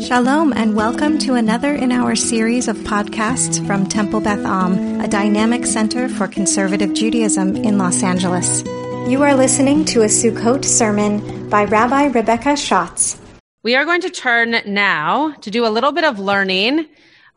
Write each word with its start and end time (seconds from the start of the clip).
Shalom, 0.00 0.52
and 0.52 0.76
welcome 0.76 1.18
to 1.20 1.34
another 1.34 1.74
in 1.74 1.90
our 1.90 2.14
series 2.14 2.68
of 2.68 2.76
podcasts 2.78 3.66
from 3.66 3.86
Temple 3.86 4.20
Beth 4.20 4.44
Am, 4.44 5.00
a 5.00 5.08
dynamic 5.08 5.64
center 5.64 6.06
for 6.10 6.28
conservative 6.28 6.92
Judaism 6.92 7.56
in 7.56 7.78
Los 7.78 8.02
Angeles. 8.02 8.62
You 9.08 9.22
are 9.22 9.34
listening 9.34 9.86
to 9.86 10.02
a 10.02 10.06
Sukkot 10.06 10.66
sermon 10.66 11.48
by 11.48 11.64
Rabbi 11.64 12.08
Rebecca 12.08 12.56
Schatz. 12.56 13.18
We 13.62 13.74
are 13.74 13.86
going 13.86 14.02
to 14.02 14.10
turn 14.10 14.60
now 14.66 15.32
to 15.40 15.50
do 15.50 15.66
a 15.66 15.70
little 15.70 15.92
bit 15.92 16.04
of 16.04 16.18
learning 16.18 16.86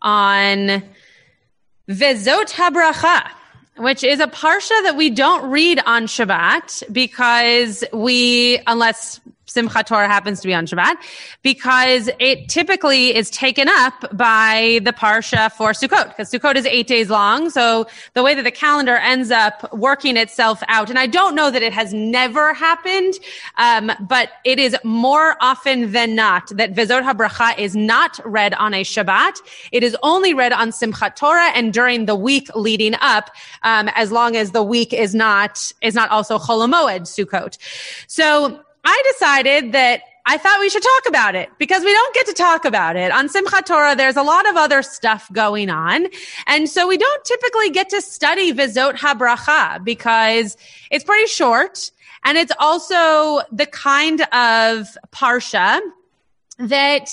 on 0.02 0.84
Vezot 1.89 2.52
HaBracha, 2.52 3.32
which 3.78 4.04
is 4.04 4.20
a 4.20 4.28
parsha 4.28 4.84
that 4.84 4.98
we 4.98 5.10
don't 5.10 5.50
read 5.50 5.80
on 5.86 6.07
Shabbat 6.07 6.91
because 6.91 7.86
we, 7.94 8.60
unless 8.68 9.21
Simchat 9.50 9.86
Torah 9.86 10.07
happens 10.07 10.39
to 10.41 10.47
be 10.47 10.54
on 10.54 10.66
Shabbat 10.66 10.95
because 11.41 12.09
it 12.20 12.48
typically 12.49 13.16
is 13.16 13.29
taken 13.29 13.67
up 13.67 14.16
by 14.16 14.80
the 14.84 14.94
Parsha 14.94 15.52
for 15.52 15.72
Sukkot 15.72 16.09
because 16.09 16.31
Sukkot 16.31 16.55
is 16.55 16.66
eight 16.66 16.88
days 16.88 17.09
long. 17.09 17.49
So 17.49 17.88
the 18.13 18.23
way 18.23 18.35
that 18.35 18.44
the 18.44 18.52
calendar 18.52 18.95
ends 18.98 19.31
up 19.31 19.72
working 19.73 20.17
itself 20.17 20.62
out, 20.67 20.89
and 20.89 20.99
I 20.99 21.08
don't 21.08 21.35
know 21.35 21.52
that 21.52 21.62
it 21.62 21.73
has 21.73 21.94
never 21.94 22.53
happened, 22.53 23.16
um, 23.58 23.91
but 23.99 24.30
it 24.45 24.59
is 24.59 24.75
more 24.84 25.35
often 25.41 25.91
than 25.91 26.16
not 26.16 26.47
that 26.50 26.73
Vezot 26.73 27.03
HaBracha 27.03 27.58
is 27.58 27.75
not 27.75 28.20
read 28.23 28.53
on 28.53 28.73
a 28.73 28.84
Shabbat. 28.84 29.41
It 29.72 29.84
is 29.84 29.95
only 30.03 30.34
read 30.34 30.53
on 30.53 30.70
Simchat 30.70 31.16
Torah 31.16 31.52
and 31.55 31.73
during 31.73 32.05
the 32.05 32.16
week 32.16 32.50
leading 32.55 32.95
up, 33.02 33.31
um, 33.63 33.89
as 33.95 34.11
long 34.11 34.36
as 34.36 34.52
the 34.52 34.63
week 34.63 34.94
is 34.94 35.16
not, 35.16 35.72
is 35.81 35.95
not 35.95 36.09
also 36.09 36.38
Chol 36.38 36.59
Sukkot. 36.70 37.58
So 38.08 38.63
I 38.83 39.03
decided 39.13 39.71
that 39.73 40.01
I 40.25 40.38
thought 40.38 40.59
we 40.59 40.69
should 40.69 40.83
talk 40.83 41.07
about 41.07 41.33
it 41.33 41.49
because 41.57 41.83
we 41.83 41.91
don't 41.91 42.13
get 42.13 42.27
to 42.27 42.33
talk 42.33 42.63
about 42.63 42.95
it. 42.95 43.11
On 43.11 43.27
Simchat 43.27 43.65
Torah, 43.65 43.95
there's 43.95 44.15
a 44.15 44.21
lot 44.21 44.47
of 44.47 44.55
other 44.57 44.83
stuff 44.83 45.31
going 45.33 45.69
on. 45.69 46.08
And 46.45 46.69
so 46.69 46.88
we 46.88 46.97
don't 46.97 47.25
typically 47.25 47.71
get 47.71 47.89
to 47.89 48.02
study 48.02 48.53
Vezot 48.53 48.95
HaBracha 48.95 49.83
because 49.83 50.55
it's 50.91 51.03
pretty 51.03 51.25
short. 51.27 51.91
And 52.23 52.38
it's 52.38 52.52
also 52.59 53.41
the 53.52 53.66
kind 53.66 54.21
of 54.21 54.88
Parsha 55.11 55.80
that 56.59 57.09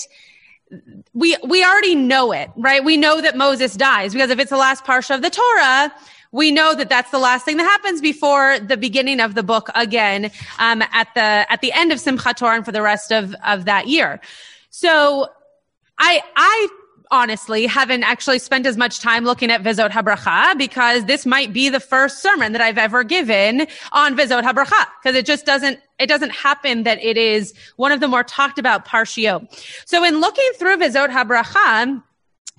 we, 1.13 1.37
we 1.43 1.63
already 1.63 1.95
know 1.95 2.33
it, 2.33 2.51
right? 2.57 2.83
We 2.83 2.97
know 2.97 3.21
that 3.21 3.37
Moses 3.37 3.75
dies 3.75 4.13
because 4.13 4.29
if 4.29 4.37
it's 4.37 4.51
the 4.51 4.57
last 4.57 4.83
Parsha 4.83 5.15
of 5.15 5.21
the 5.21 5.29
Torah, 5.29 5.93
we 6.37 6.51
know 6.51 6.75
that 6.75 6.87
that's 6.87 7.09
the 7.09 7.17
last 7.17 7.45
thing 7.45 7.57
that 7.57 7.63
happens 7.63 7.99
before 7.99 8.59
the 8.59 8.77
beginning 8.77 9.19
of 9.19 9.33
the 9.33 9.41
book 9.41 9.69
again 9.73 10.31
um, 10.59 10.83
at 10.93 11.07
the 11.15 11.51
at 11.51 11.61
the 11.61 11.73
end 11.73 11.91
of 11.91 11.97
Simchat 11.97 12.37
Torah 12.37 12.55
and 12.57 12.63
for 12.63 12.71
the 12.71 12.83
rest 12.83 13.11
of 13.11 13.35
of 13.43 13.65
that 13.65 13.87
year. 13.87 14.21
So 14.69 15.27
I 15.97 16.21
I 16.35 16.67
honestly 17.09 17.65
haven't 17.65 18.03
actually 18.03 18.37
spent 18.37 18.65
as 18.67 18.77
much 18.77 18.99
time 18.99 19.23
looking 19.23 19.49
at 19.49 19.63
Vezot 19.63 19.89
HaBracha 19.89 20.57
because 20.57 21.05
this 21.05 21.25
might 21.25 21.53
be 21.53 21.69
the 21.69 21.79
first 21.79 22.21
sermon 22.21 22.51
that 22.51 22.61
I've 22.61 22.77
ever 22.77 23.03
given 23.03 23.65
on 23.91 24.15
Vezot 24.15 24.43
HaBracha 24.43 24.85
because 25.01 25.15
it 25.15 25.25
just 25.25 25.45
doesn't, 25.45 25.79
it 25.99 26.07
doesn't 26.07 26.31
happen 26.31 26.83
that 26.83 27.01
it 27.01 27.17
is 27.17 27.53
one 27.77 27.91
of 27.91 28.01
the 28.01 28.07
more 28.07 28.23
talked 28.23 28.59
about 28.59 28.85
Parshio. 28.85 29.47
So 29.85 30.03
in 30.03 30.19
looking 30.19 30.49
through 30.57 30.77
Vezot 30.77 31.09
HaBracha, 31.09 32.03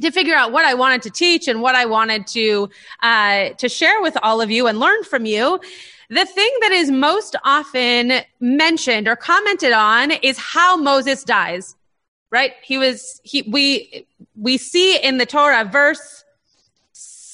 to 0.01 0.11
figure 0.11 0.35
out 0.35 0.53
what 0.53 0.65
I 0.65 0.75
wanted 0.75 1.03
to 1.03 1.11
teach 1.11 1.49
and 1.49 1.61
what 1.61 1.75
I 1.75 1.87
wanted 1.87 2.27
to 2.29 2.71
uh, 3.03 3.51
to 3.51 3.69
share 3.69 4.01
with 4.01 4.17
all 4.23 4.41
of 4.41 4.51
you 4.51 4.67
and 4.67 4.79
learn 4.79 5.05
from 5.05 5.27
you. 5.27 5.61
The 6.11 6.25
thing 6.25 6.51
that 6.63 6.73
is 6.73 6.91
most 6.91 7.37
often 7.45 8.13
mentioned 8.41 9.09
or 9.09 9.17
commented 9.17 9.73
on 9.73 10.13
is 10.13 10.39
how 10.39 10.77
Moses 10.77 11.25
dies. 11.25 11.77
Right? 12.31 12.53
He 12.63 12.77
was 12.79 13.21
he 13.25 13.43
we 13.43 14.07
we 14.37 14.59
see 14.59 14.99
in 14.99 15.19
the 15.19 15.27
Torah 15.27 15.65
verse 15.65 16.25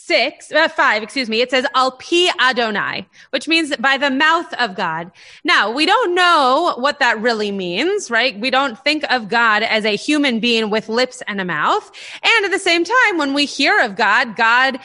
six, 0.07 0.53
uh, 0.53 0.69
five, 0.69 1.03
excuse 1.03 1.31
me, 1.31 1.41
it 1.41 1.51
says 1.51 1.67
Al 1.75 1.93
pi 1.93 2.29
Adonai, 2.39 3.07
which 3.31 3.49
means 3.49 3.75
by 3.77 3.97
the 3.97 4.11
mouth 4.11 4.53
of 4.55 4.75
God. 4.75 5.11
Now, 5.45 5.71
we 5.71 5.87
don't 5.87 6.15
know 6.15 6.75
what 6.77 6.99
that 6.99 7.19
really 7.21 7.51
means, 7.51 8.11
right? 8.11 8.39
We 8.39 8.51
don't 8.51 8.79
think 8.85 9.05
of 9.11 9.29
God 9.29 9.63
as 9.63 9.87
a 9.87 9.97
human 9.97 10.41
being 10.41 10.69
with 10.69 10.91
lips 10.91 11.23
and 11.27 11.41
a 11.41 11.45
mouth. 11.45 11.91
And 12.23 12.45
at 12.45 12.51
the 12.51 12.59
same 12.59 12.85
time, 12.85 13.19
when 13.19 13.33
we 13.33 13.47
hear 13.47 13.81
of 13.81 13.97
God, 13.97 14.37
God 14.37 14.79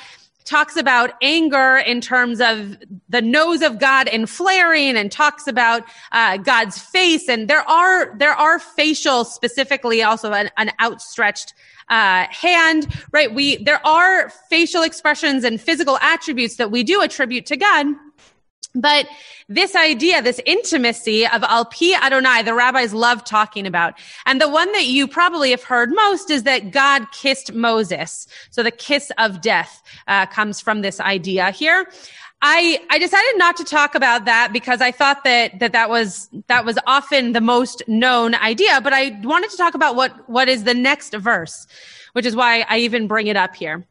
talks 0.45 0.75
about 0.77 1.11
anger 1.21 1.77
in 1.77 2.01
terms 2.01 2.39
of 2.41 2.77
the 3.09 3.21
nose 3.21 3.61
of 3.61 3.77
God 3.77 4.07
and 4.07 4.27
flaring 4.27 4.95
and 4.95 5.11
talks 5.11 5.47
about 5.47 5.83
uh, 6.11 6.37
God's 6.37 6.79
face. 6.79 7.29
And 7.29 7.47
there 7.47 7.67
are, 7.69 8.17
there 8.17 8.33
are 8.33 8.57
facial 8.57 9.25
specifically 9.25 10.01
also 10.01 10.31
an, 10.31 10.49
an 10.57 10.71
outstretched 10.81 11.53
uh, 11.89 12.27
hand, 12.29 12.87
right? 13.11 13.33
We, 13.33 13.57
there 13.57 13.85
are 13.85 14.29
facial 14.49 14.83
expressions 14.83 15.43
and 15.43 15.59
physical 15.59 15.97
attributes 15.99 16.55
that 16.57 16.71
we 16.71 16.83
do 16.83 17.01
attribute 17.01 17.45
to 17.47 17.57
God. 17.57 17.87
But 18.75 19.07
this 19.47 19.75
idea, 19.75 20.21
this 20.21 20.39
intimacy 20.45 21.25
of 21.25 21.43
Al 21.43 21.65
Pi 21.65 21.99
Adonai, 21.99 22.43
the 22.43 22.53
rabbis 22.53 22.93
love 22.93 23.23
talking 23.23 23.65
about. 23.65 23.95
And 24.27 24.39
the 24.39 24.47
one 24.47 24.71
that 24.73 24.85
you 24.85 25.07
probably 25.07 25.49
have 25.49 25.63
heard 25.63 25.89
most 25.91 26.29
is 26.29 26.43
that 26.43 26.69
God 26.69 27.11
kissed 27.11 27.51
Moses. 27.53 28.27
So 28.51 28.61
the 28.61 28.69
kiss 28.69 29.11
of 29.17 29.41
death 29.41 29.81
uh, 30.07 30.27
comes 30.27 30.61
from 30.61 30.81
this 30.81 30.99
idea 30.99 31.49
here. 31.49 31.87
I, 32.41 32.79
I 32.89 32.99
decided 32.99 33.37
not 33.37 33.57
to 33.57 33.65
talk 33.65 33.95
about 33.95 34.25
that 34.25 34.53
because 34.53 34.79
I 34.79 34.91
thought 34.91 35.25
that, 35.25 35.59
that 35.59 35.73
that 35.73 35.89
was, 35.89 36.29
that 36.47 36.63
was 36.63 36.79
often 36.87 37.33
the 37.33 37.41
most 37.41 37.83
known 37.87 38.33
idea, 38.35 38.79
but 38.81 38.93
I 38.93 39.19
wanted 39.23 39.49
to 39.49 39.57
talk 39.57 39.73
about 39.73 39.95
what, 39.97 40.29
what 40.29 40.47
is 40.47 40.63
the 40.63 40.73
next 40.73 41.13
verse, 41.13 41.67
which 42.13 42.25
is 42.25 42.35
why 42.35 42.65
I 42.69 42.77
even 42.79 43.07
bring 43.07 43.27
it 43.27 43.35
up 43.35 43.55
here. 43.55 43.85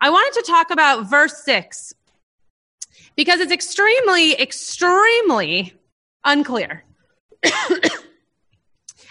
I 0.00 0.10
wanted 0.10 0.40
to 0.40 0.50
talk 0.50 0.72
about 0.72 1.08
verse 1.08 1.44
six 1.44 1.94
because 3.14 3.38
it's 3.38 3.52
extremely, 3.52 4.34
extremely 4.40 5.74
unclear. 6.24 6.82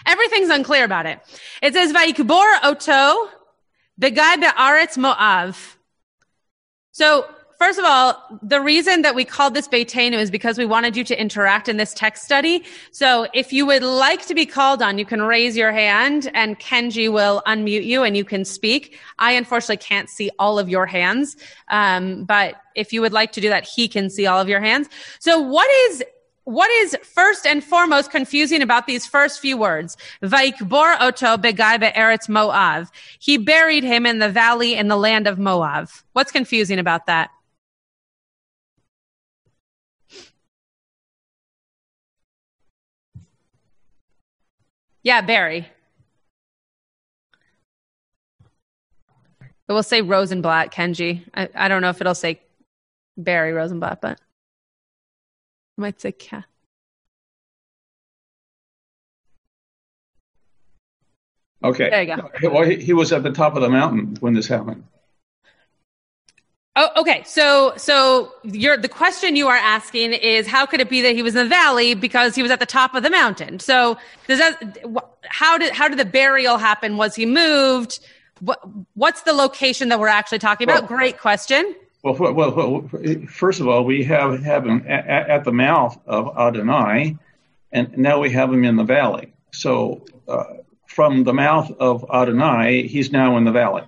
Everything's 0.06 0.50
unclear 0.50 0.84
about 0.84 1.06
it. 1.06 1.18
It 1.62 1.72
says, 1.72 1.92
Vaikbor 1.92 2.58
Oto, 2.62 3.30
Begai 3.98 4.40
Be'aretz 4.40 4.98
Moav. 4.98 5.76
So 6.90 7.26
First 7.62 7.78
of 7.78 7.84
all, 7.84 8.20
the 8.42 8.60
reason 8.60 9.02
that 9.02 9.14
we 9.14 9.24
called 9.24 9.54
this 9.54 9.68
Beitenu 9.68 10.14
is 10.14 10.32
because 10.32 10.58
we 10.58 10.66
wanted 10.66 10.96
you 10.96 11.04
to 11.04 11.20
interact 11.20 11.68
in 11.68 11.76
this 11.76 11.94
text 11.94 12.24
study. 12.24 12.64
So 12.90 13.28
if 13.34 13.52
you 13.52 13.64
would 13.66 13.84
like 13.84 14.26
to 14.26 14.34
be 14.34 14.46
called 14.46 14.82
on, 14.82 14.98
you 14.98 15.04
can 15.04 15.22
raise 15.22 15.56
your 15.56 15.70
hand 15.70 16.28
and 16.34 16.58
Kenji 16.58 17.10
will 17.10 17.40
unmute 17.46 17.84
you 17.84 18.02
and 18.02 18.16
you 18.16 18.24
can 18.24 18.44
speak. 18.44 18.98
I 19.20 19.30
unfortunately 19.34 19.76
can't 19.76 20.10
see 20.10 20.28
all 20.40 20.58
of 20.58 20.68
your 20.68 20.86
hands. 20.86 21.36
Um, 21.68 22.24
but 22.24 22.56
if 22.74 22.92
you 22.92 23.00
would 23.00 23.12
like 23.12 23.30
to 23.30 23.40
do 23.40 23.48
that, 23.50 23.64
he 23.64 23.86
can 23.86 24.10
see 24.10 24.26
all 24.26 24.40
of 24.40 24.48
your 24.48 24.60
hands. 24.60 24.88
So 25.20 25.38
what 25.38 25.70
is 25.70 26.02
what 26.42 26.68
is 26.68 26.96
first 27.04 27.46
and 27.46 27.62
foremost 27.62 28.10
confusing 28.10 28.60
about 28.60 28.88
these 28.88 29.06
first 29.06 29.38
few 29.38 29.56
words? 29.56 29.96
Vaikbor 30.20 30.96
oto 31.00 31.36
begai 31.36 31.78
be'eretz 31.78 32.28
Moav. 32.28 32.88
He 33.20 33.38
buried 33.38 33.84
him 33.84 34.04
in 34.04 34.18
the 34.18 34.28
valley 34.28 34.74
in 34.74 34.88
the 34.88 34.96
land 34.96 35.28
of 35.28 35.38
Moav. 35.38 36.02
What's 36.14 36.32
confusing 36.32 36.80
about 36.80 37.06
that? 37.06 37.30
Yeah, 45.02 45.20
Barry. 45.20 45.68
It 49.68 49.72
will 49.72 49.82
say 49.82 50.02
Rosenblatt, 50.02 50.72
Kenji. 50.72 51.24
I, 51.34 51.48
I 51.54 51.68
don't 51.68 51.82
know 51.82 51.88
if 51.88 52.00
it'll 52.00 52.14
say 52.14 52.40
Barry 53.16 53.52
Rosenblatt, 53.52 54.00
but 54.00 54.12
it 54.12 54.20
might 55.80 56.00
say 56.00 56.12
Cat. 56.12 56.44
Okay. 61.64 61.90
There 61.90 62.02
you 62.02 62.16
go. 62.16 62.50
Well, 62.50 62.64
he, 62.68 62.76
he 62.76 62.92
was 62.92 63.12
at 63.12 63.22
the 63.22 63.30
top 63.30 63.54
of 63.54 63.62
the 63.62 63.70
mountain 63.70 64.16
when 64.20 64.34
this 64.34 64.48
happened. 64.48 64.84
Oh, 66.74 66.88
okay. 66.96 67.22
So, 67.26 67.74
so 67.76 68.32
you're, 68.44 68.78
the 68.78 68.88
question 68.88 69.36
you 69.36 69.46
are 69.48 69.56
asking 69.56 70.14
is 70.14 70.46
how 70.46 70.64
could 70.64 70.80
it 70.80 70.88
be 70.88 71.02
that 71.02 71.14
he 71.14 71.22
was 71.22 71.36
in 71.36 71.44
the 71.44 71.48
valley 71.48 71.94
because 71.94 72.34
he 72.34 72.42
was 72.42 72.50
at 72.50 72.60
the 72.60 72.66
top 72.66 72.94
of 72.94 73.02
the 73.02 73.10
mountain? 73.10 73.58
So, 73.58 73.98
does 74.26 74.38
that, 74.38 74.78
how 75.26 75.58
did, 75.58 75.74
how 75.74 75.88
did 75.88 75.98
the 75.98 76.06
burial 76.06 76.56
happen? 76.56 76.96
Was 76.96 77.14
he 77.14 77.26
moved? 77.26 78.00
What, 78.40 78.58
what's 78.94 79.22
the 79.22 79.34
location 79.34 79.90
that 79.90 80.00
we're 80.00 80.08
actually 80.08 80.38
talking 80.38 80.66
about? 80.66 80.88
Well, 80.88 80.98
Great 80.98 81.18
question. 81.18 81.74
Well, 82.02 82.14
well, 82.14 82.52
well, 82.52 82.90
first 83.28 83.60
of 83.60 83.68
all, 83.68 83.84
we 83.84 84.02
have, 84.04 84.42
have 84.42 84.66
him 84.66 84.84
at, 84.88 85.06
at 85.06 85.44
the 85.44 85.52
mouth 85.52 85.96
of 86.06 86.36
Adonai, 86.36 87.16
and 87.70 87.96
now 87.98 88.18
we 88.18 88.30
have 88.30 88.52
him 88.52 88.64
in 88.64 88.76
the 88.76 88.82
valley. 88.82 89.34
So, 89.52 90.06
uh, 90.26 90.44
from 90.86 91.24
the 91.24 91.32
mouth 91.32 91.70
of 91.78 92.04
Adonai, 92.12 92.88
he's 92.88 93.12
now 93.12 93.36
in 93.36 93.44
the 93.44 93.52
valley. 93.52 93.84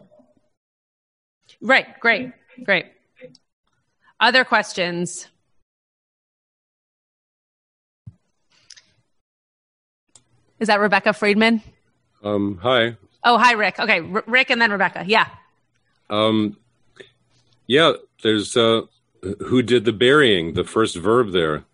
Right. 1.61 1.99
Great. 1.99 2.33
Great. 2.63 2.87
Other 4.21 4.45
questions? 4.45 5.29
Is 10.61 10.69
that 10.69 10.81
Rebecca 10.81 11.13
Friedman? 11.13 11.63
Um, 12.23 12.59
hi. 12.63 12.97
Oh, 13.23 13.39
hi, 13.39 13.53
Rick. 13.53 13.79
Okay, 13.79 14.01
R- 14.01 14.25
Rick 14.27 14.51
and 14.51 14.61
then 14.63 14.71
Rebecca. 14.71 15.05
Yeah. 15.07 15.29
Um, 16.09 16.57
yeah, 17.67 17.93
there's 18.23 18.57
uh, 18.57 18.83
who 19.41 19.63
did 19.63 19.85
the 19.85 19.93
burying, 19.93 20.55
the 20.55 20.65
first 20.65 20.97
verb 20.97 21.33
there. 21.33 21.65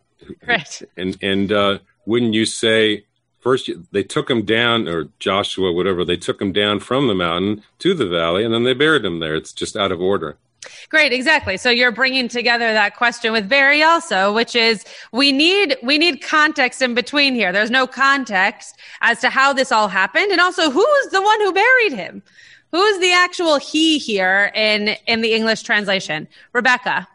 Right. 0.47 0.83
And 0.97 1.17
and 1.23 1.53
uh, 1.53 1.79
wouldn't 2.07 2.35
you 2.35 2.47
say 2.47 3.05
first 3.41 3.71
they 3.93 4.03
took 4.03 4.31
him 4.31 4.45
down, 4.45 4.89
or 4.89 5.09
Joshua, 5.19 5.73
whatever, 5.73 6.05
they 6.05 6.17
took 6.17 6.41
him 6.41 6.53
down 6.53 6.81
from 6.81 7.09
the 7.09 7.15
mountain 7.15 7.63
to 7.81 7.95
the 7.95 8.07
valley, 8.07 8.45
and 8.45 8.55
then 8.55 8.65
they 8.65 8.75
buried 8.75 9.05
him 9.05 9.21
there. 9.21 9.35
It's 9.35 9.53
just 9.53 9.77
out 9.77 9.93
of 9.93 10.01
order. 10.01 10.37
Great, 10.91 11.13
exactly. 11.13 11.57
So 11.57 11.71
you're 11.71 11.93
bringing 11.93 12.29
together 12.29 12.73
that 12.73 12.97
question 12.97 13.33
with 13.33 13.49
Barry 13.49 13.83
also, 13.83 14.33
which 14.33 14.55
is 14.55 14.85
we 15.13 15.33
need 15.33 15.77
we 15.83 15.97
need 15.97 16.23
context 16.23 16.83
in 16.83 16.95
between 16.95 17.35
here. 17.35 17.53
There's 17.53 17.71
no 17.71 17.87
context 17.87 18.77
as 19.01 19.21
to 19.21 19.31
how 19.31 19.53
this 19.53 19.73
all 19.73 19.89
happened, 19.89 20.31
and 20.31 20.41
also 20.41 20.71
who's 20.71 21.07
the 21.13 21.23
one 21.23 21.41
who 21.41 21.53
buried 21.53 21.93
him. 21.93 22.23
Who's 22.73 22.99
the 22.99 23.13
actual 23.13 23.57
he 23.57 23.99
here 23.99 24.53
in 24.55 24.97
in 25.07 25.23
the 25.23 25.33
English 25.33 25.63
translation? 25.63 26.29
Rebecca. 26.53 27.09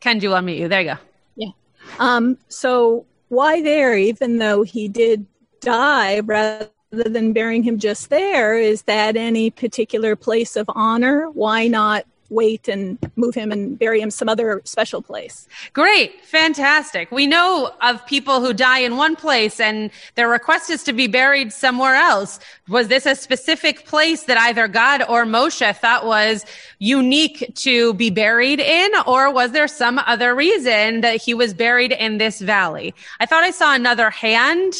Ken, 0.00 0.18
do 0.18 0.28
you 0.28 0.32
unmute 0.34 0.58
you? 0.58 0.68
There 0.68 0.80
you 0.80 0.94
go. 0.94 0.98
Yeah. 1.36 1.50
Um, 1.98 2.38
so 2.48 3.06
why 3.28 3.62
there, 3.62 3.96
even 3.96 4.38
though 4.38 4.62
he 4.62 4.88
did 4.88 5.26
die 5.60 6.20
rather 6.20 6.70
than 6.90 7.32
burying 7.32 7.62
him 7.62 7.78
just 7.78 8.10
there, 8.10 8.58
is 8.58 8.82
that 8.82 9.16
any 9.16 9.50
particular 9.50 10.16
place 10.16 10.56
of 10.56 10.70
honor? 10.74 11.28
Why 11.30 11.68
not 11.68 12.06
wait 12.30 12.68
and 12.68 12.98
move 13.16 13.34
him 13.34 13.52
and 13.52 13.78
bury 13.78 14.00
him 14.00 14.10
some 14.10 14.28
other 14.28 14.60
special 14.64 15.02
place. 15.02 15.46
Great, 15.72 16.24
fantastic. 16.24 17.10
We 17.10 17.26
know 17.26 17.72
of 17.82 18.04
people 18.06 18.40
who 18.40 18.52
die 18.52 18.80
in 18.80 18.96
one 18.96 19.16
place 19.16 19.60
and 19.60 19.90
their 20.14 20.28
request 20.28 20.70
is 20.70 20.82
to 20.84 20.92
be 20.92 21.06
buried 21.06 21.52
somewhere 21.52 21.94
else. 21.94 22.40
Was 22.68 22.88
this 22.88 23.06
a 23.06 23.14
specific 23.14 23.86
place 23.86 24.24
that 24.24 24.38
either 24.38 24.68
God 24.68 25.02
or 25.08 25.24
Moshe 25.24 25.76
thought 25.76 26.06
was 26.06 26.44
unique 26.78 27.52
to 27.56 27.94
be 27.94 28.10
buried 28.10 28.60
in, 28.60 28.90
or 29.06 29.30
was 29.30 29.52
there 29.52 29.68
some 29.68 30.00
other 30.00 30.34
reason 30.34 31.00
that 31.00 31.20
he 31.20 31.34
was 31.34 31.54
buried 31.54 31.92
in 31.92 32.18
this 32.18 32.40
valley? 32.40 32.94
I 33.20 33.26
thought 33.26 33.44
I 33.44 33.50
saw 33.50 33.74
another 33.74 34.10
hand. 34.10 34.74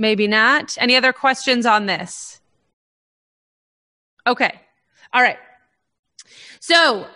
Maybe 0.00 0.26
not. 0.26 0.78
Any 0.80 0.96
other 0.96 1.12
questions 1.12 1.66
on 1.66 1.84
this? 1.84 2.40
Okay. 4.26 4.58
All 5.12 5.20
right. 5.20 5.36
So 6.58 7.06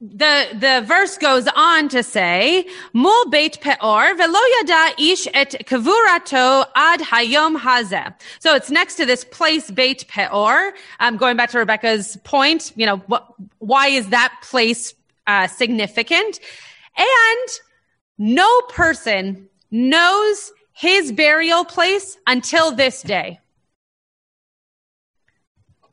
the 0.00 0.48
the 0.52 0.82
verse 0.84 1.16
goes 1.16 1.46
on 1.54 1.88
to 1.90 2.02
say, 2.02 2.66
"Mul 2.92 3.26
beit 3.30 3.60
peor 3.60 4.16
velo 4.16 4.40
yada 4.56 5.00
ish 5.00 5.28
et 5.32 5.54
kavurato 5.64 6.66
ad 6.74 7.02
hayom 7.02 7.56
hazeh." 7.56 8.12
So 8.40 8.56
it's 8.56 8.68
next 8.68 8.96
to 8.96 9.06
this 9.06 9.22
place 9.24 9.70
Beit 9.70 10.08
Peor. 10.08 10.72
Um, 10.98 11.16
going 11.16 11.36
back 11.36 11.50
to 11.50 11.58
Rebecca's 11.58 12.16
point, 12.24 12.72
you 12.74 12.86
know, 12.86 12.96
why 13.58 13.86
is 13.86 14.08
that 14.08 14.34
place 14.42 14.92
uh, 15.28 15.46
significant? 15.46 16.40
And 16.96 17.48
no 18.18 18.60
person 18.62 19.48
knows 19.70 20.50
his 20.76 21.10
burial 21.10 21.64
place 21.64 22.18
until 22.26 22.70
this 22.70 23.00
day. 23.00 23.40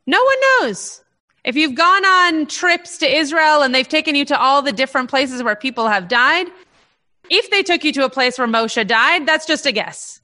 No 0.05 0.21
one 0.21 0.35
knows. 0.41 1.01
If 1.45 1.55
you've 1.55 1.75
gone 1.75 2.05
on 2.05 2.47
trips 2.47 2.97
to 2.97 3.07
Israel 3.07 3.61
and 3.61 3.73
they've 3.73 3.87
taken 3.87 4.13
you 4.13 4.25
to 4.25 4.37
all 4.37 4.61
the 4.61 4.73
different 4.73 5.09
places 5.09 5.41
where 5.41 5.55
people 5.55 5.87
have 5.87 6.09
died, 6.09 6.47
if 7.29 7.49
they 7.49 7.63
took 7.63 7.85
you 7.85 7.93
to 7.93 8.03
a 8.03 8.09
place 8.09 8.37
where 8.37 8.47
Moshe 8.47 8.85
died, 8.85 9.25
that's 9.25 9.45
just 9.45 9.65
a 9.65 9.71
guess. 9.71 10.19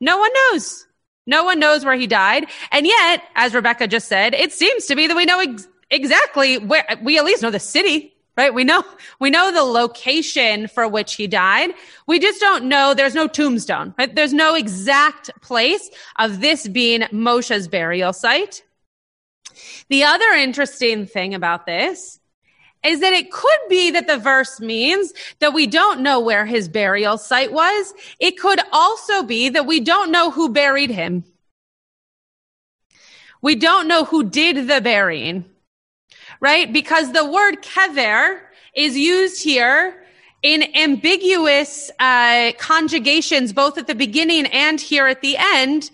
No 0.00 0.16
one 0.16 0.30
knows. 0.34 0.86
No 1.26 1.44
one 1.44 1.58
knows 1.58 1.84
where 1.84 1.96
he 1.96 2.06
died. 2.06 2.46
And 2.72 2.86
yet, 2.86 3.22
as 3.34 3.52
Rebecca 3.52 3.86
just 3.86 4.08
said, 4.08 4.32
it 4.32 4.52
seems 4.52 4.86
to 4.86 4.96
be 4.96 5.06
that 5.06 5.16
we 5.16 5.26
know 5.26 5.40
ex- 5.40 5.68
exactly 5.90 6.56
where, 6.56 6.86
we 7.02 7.18
at 7.18 7.26
least 7.26 7.42
know 7.42 7.50
the 7.50 7.60
city, 7.60 8.14
right? 8.38 8.54
We 8.54 8.64
know, 8.64 8.84
we 9.20 9.28
know 9.28 9.52
the 9.52 9.64
location 9.64 10.68
for 10.68 10.88
which 10.88 11.16
he 11.16 11.26
died. 11.26 11.72
We 12.06 12.18
just 12.18 12.40
don't 12.40 12.64
know, 12.64 12.94
there's 12.94 13.14
no 13.14 13.28
tombstone, 13.28 13.94
right? 13.98 14.14
There's 14.14 14.32
no 14.32 14.54
exact 14.54 15.30
place 15.42 15.90
of 16.16 16.40
this 16.40 16.66
being 16.66 17.02
Moshe's 17.12 17.68
burial 17.68 18.14
site. 18.14 18.62
The 19.90 20.04
other 20.04 20.30
interesting 20.30 21.04
thing 21.06 21.34
about 21.34 21.66
this 21.66 22.20
is 22.84 23.00
that 23.00 23.12
it 23.12 23.32
could 23.32 23.58
be 23.68 23.90
that 23.90 24.06
the 24.06 24.18
verse 24.18 24.60
means 24.60 25.12
that 25.40 25.52
we 25.52 25.66
don't 25.66 26.00
know 26.00 26.20
where 26.20 26.46
his 26.46 26.68
burial 26.68 27.18
site 27.18 27.52
was. 27.52 27.92
It 28.20 28.38
could 28.38 28.60
also 28.72 29.24
be 29.24 29.48
that 29.48 29.66
we 29.66 29.80
don't 29.80 30.12
know 30.12 30.30
who 30.30 30.48
buried 30.48 30.90
him. 30.90 31.24
We 33.42 33.56
don't 33.56 33.88
know 33.88 34.04
who 34.04 34.24
did 34.24 34.68
the 34.68 34.80
burying, 34.80 35.44
right? 36.40 36.72
Because 36.72 37.12
the 37.12 37.24
word 37.24 37.62
kever 37.62 38.40
is 38.74 38.96
used 38.96 39.42
here 39.42 40.04
in 40.42 40.64
ambiguous 40.76 41.90
uh, 41.98 42.52
conjugations, 42.58 43.52
both 43.52 43.76
at 43.76 43.86
the 43.86 43.94
beginning 43.94 44.46
and 44.46 44.80
here 44.80 45.06
at 45.06 45.20
the 45.20 45.36
end, 45.36 45.90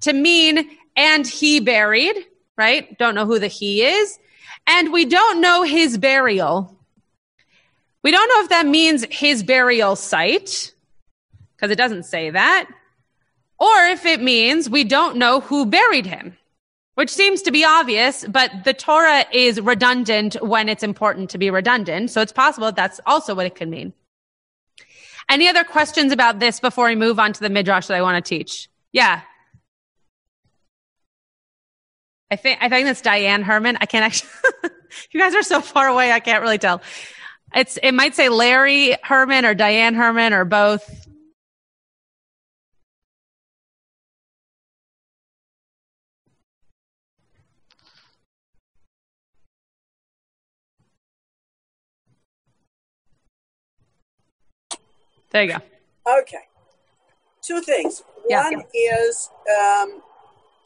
to 0.00 0.12
mean 0.12 0.68
and 0.96 1.26
he 1.26 1.60
buried 1.60 2.26
right? 2.56 2.96
Don't 2.98 3.14
know 3.14 3.26
who 3.26 3.38
the 3.38 3.48
he 3.48 3.84
is. 3.84 4.18
And 4.66 4.92
we 4.92 5.04
don't 5.04 5.40
know 5.40 5.62
his 5.62 5.98
burial. 5.98 6.74
We 8.02 8.10
don't 8.10 8.28
know 8.28 8.42
if 8.42 8.48
that 8.50 8.66
means 8.66 9.04
his 9.10 9.42
burial 9.42 9.96
site, 9.96 10.72
because 11.54 11.70
it 11.70 11.76
doesn't 11.76 12.04
say 12.04 12.30
that, 12.30 12.68
or 13.58 13.76
if 13.86 14.06
it 14.06 14.22
means 14.22 14.70
we 14.70 14.84
don't 14.84 15.16
know 15.16 15.40
who 15.40 15.66
buried 15.66 16.06
him, 16.06 16.36
which 16.96 17.10
seems 17.10 17.42
to 17.42 17.50
be 17.50 17.62
obvious, 17.62 18.24
but 18.26 18.50
the 18.64 18.72
Torah 18.72 19.26
is 19.30 19.60
redundant 19.60 20.34
when 20.40 20.66
it's 20.66 20.82
important 20.82 21.28
to 21.30 21.38
be 21.38 21.50
redundant. 21.50 22.10
So 22.10 22.22
it's 22.22 22.32
possible 22.32 22.68
that 22.68 22.76
that's 22.76 23.00
also 23.04 23.34
what 23.34 23.44
it 23.44 23.54
could 23.54 23.68
mean. 23.68 23.92
Any 25.28 25.46
other 25.46 25.62
questions 25.62 26.10
about 26.10 26.38
this 26.38 26.58
before 26.58 26.86
we 26.86 26.96
move 26.96 27.18
on 27.18 27.34
to 27.34 27.40
the 27.40 27.50
midrash 27.50 27.86
that 27.88 27.98
I 27.98 28.02
want 28.02 28.24
to 28.24 28.26
teach? 28.26 28.70
Yeah. 28.92 29.20
I 32.30 32.36
think 32.36 32.60
I 32.62 32.70
think 32.70 32.86
that's 32.86 33.02
Diane 33.02 33.42
Herman. 33.42 33.76
I 33.78 33.84
can't 33.84 34.04
actually. 34.04 34.30
you 35.10 35.20
guys 35.20 35.34
are 35.34 35.42
so 35.42 35.60
far 35.60 35.88
away. 35.88 36.12
I 36.12 36.20
can't 36.20 36.40
really 36.40 36.58
tell. 36.58 36.80
It's 37.54 37.76
it 37.82 37.92
might 37.92 38.14
say 38.14 38.30
Larry 38.30 38.96
Herman 39.02 39.44
or 39.44 39.54
Diane 39.54 39.94
Herman 39.94 40.32
or 40.32 40.46
both. 40.46 41.05
There 55.36 55.44
you 55.44 55.52
go. 55.52 56.18
Okay. 56.20 56.48
Two 57.42 57.60
things. 57.60 58.02
One 58.24 58.52
yeah. 58.72 59.04
is 59.06 59.28
um, 59.50 60.00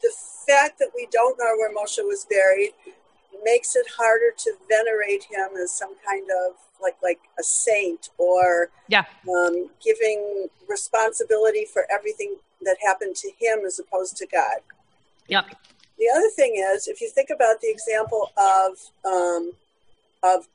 the 0.01 0.09
fact 0.47 0.79
that 0.79 0.91
we 0.95 1.09
don't 1.11 1.37
know 1.37 1.53
where 1.57 1.75
Moshe 1.75 1.97
was 2.07 2.25
buried 2.29 2.71
makes 3.43 3.75
it 3.75 3.85
harder 3.97 4.33
to 4.37 4.53
venerate 4.69 5.25
him 5.25 5.57
as 5.61 5.73
some 5.73 5.93
kind 6.07 6.25
of 6.47 6.55
like 6.81 6.95
like 7.03 7.19
a 7.37 7.43
saint 7.43 8.11
or 8.17 8.69
yeah. 8.87 9.03
um, 9.29 9.69
giving 9.83 10.47
responsibility 10.69 11.65
for 11.65 11.85
everything 11.91 12.37
that 12.61 12.77
happened 12.81 13.17
to 13.17 13.29
him 13.41 13.65
as 13.67 13.77
opposed 13.77 14.15
to 14.15 14.25
God. 14.25 14.61
Yep. 15.27 15.47
The 15.99 16.05
other 16.15 16.29
thing 16.29 16.63
is, 16.73 16.87
if 16.87 17.01
you 17.01 17.09
think 17.09 17.29
about 17.29 17.59
the 17.59 17.69
example 17.69 18.31
of 18.37 18.77
um, 19.03 19.51
of 20.23 20.47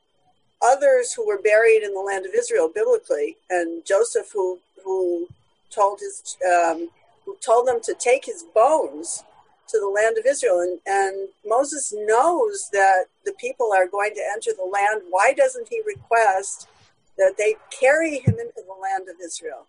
others 0.63 1.13
who 1.13 1.27
were 1.27 1.41
buried 1.41 1.83
in 1.83 1.93
the 1.93 2.01
land 2.01 2.25
of 2.25 2.33
Israel 2.33 2.69
biblically, 2.73 3.37
and 3.49 3.85
Joseph 3.85 4.31
who 4.33 4.59
who 4.83 5.27
told 5.69 5.99
his 5.99 6.37
um, 6.45 6.89
who 7.25 7.37
told 7.45 7.67
them 7.67 7.79
to 7.83 7.93
take 7.93 8.25
his 8.25 8.43
bones 8.55 9.23
to 9.69 9.79
the 9.79 9.87
land 9.87 10.17
of 10.17 10.25
Israel. 10.25 10.61
And, 10.61 10.79
and 10.85 11.27
Moses 11.45 11.93
knows 11.93 12.69
that 12.71 13.05
the 13.25 13.33
people 13.33 13.71
are 13.75 13.87
going 13.87 14.13
to 14.15 14.21
enter 14.33 14.51
the 14.55 14.63
land. 14.63 15.01
Why 15.09 15.33
doesn't 15.33 15.67
he 15.69 15.81
request 15.85 16.67
that 17.17 17.35
they 17.37 17.55
carry 17.77 18.19
him 18.19 18.35
into 18.39 18.61
the 18.65 18.75
land 18.81 19.09
of 19.09 19.15
Israel? 19.23 19.67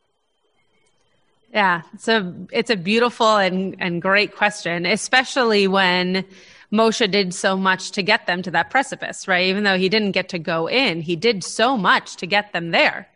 Yeah, 1.52 1.82
it's 1.94 2.08
a 2.08 2.34
it's 2.52 2.68
a 2.68 2.76
beautiful 2.76 3.36
and, 3.36 3.74
and 3.78 4.02
great 4.02 4.36
question, 4.36 4.84
especially 4.84 5.66
when 5.66 6.26
Moshe 6.72 7.10
did 7.10 7.32
so 7.32 7.56
much 7.56 7.92
to 7.92 8.02
get 8.02 8.26
them 8.26 8.42
to 8.42 8.50
that 8.50 8.70
precipice, 8.70 9.26
right? 9.26 9.46
Even 9.46 9.64
though 9.64 9.78
he 9.78 9.88
didn't 9.88 10.12
get 10.12 10.28
to 10.30 10.38
go 10.38 10.68
in, 10.68 11.00
he 11.00 11.16
did 11.16 11.42
so 11.42 11.76
much 11.76 12.16
to 12.16 12.26
get 12.26 12.52
them 12.52 12.70
there. 12.72 13.08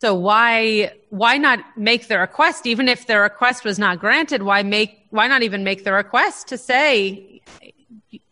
So 0.00 0.14
why 0.14 0.92
why 1.10 1.36
not 1.36 1.58
make 1.76 2.08
the 2.08 2.18
request 2.18 2.66
even 2.66 2.88
if 2.88 3.06
the 3.06 3.18
request 3.20 3.64
was 3.64 3.78
not 3.78 3.98
granted? 4.00 4.42
Why 4.42 4.62
make 4.62 4.98
why 5.10 5.28
not 5.28 5.42
even 5.42 5.62
make 5.62 5.84
the 5.84 5.92
request 5.92 6.48
to 6.48 6.56
say 6.58 7.42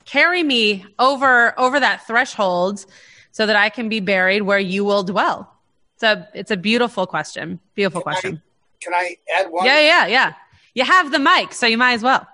carry 0.06 0.42
me 0.42 0.86
over 0.98 1.58
over 1.60 1.78
that 1.78 2.06
threshold 2.06 2.86
so 3.32 3.44
that 3.44 3.54
I 3.56 3.68
can 3.68 3.90
be 3.90 4.00
buried 4.00 4.42
where 4.42 4.58
you 4.58 4.82
will 4.82 5.02
dwell? 5.02 5.52
It's 5.96 6.02
a 6.04 6.26
it's 6.32 6.50
a 6.50 6.56
beautiful 6.56 7.06
question. 7.06 7.60
Beautiful 7.74 8.00
Can 8.00 8.08
I- 8.08 8.12
question. 8.14 8.42
Can 8.80 8.94
I 8.94 9.16
add 9.36 9.50
one? 9.50 9.66
Yeah, 9.66 9.80
yeah, 9.80 10.06
yeah. 10.06 10.32
You 10.72 10.84
have 10.84 11.10
the 11.10 11.18
mic, 11.18 11.52
so 11.52 11.66
you 11.66 11.76
might 11.76 11.94
as 11.94 12.02
well. 12.02 12.26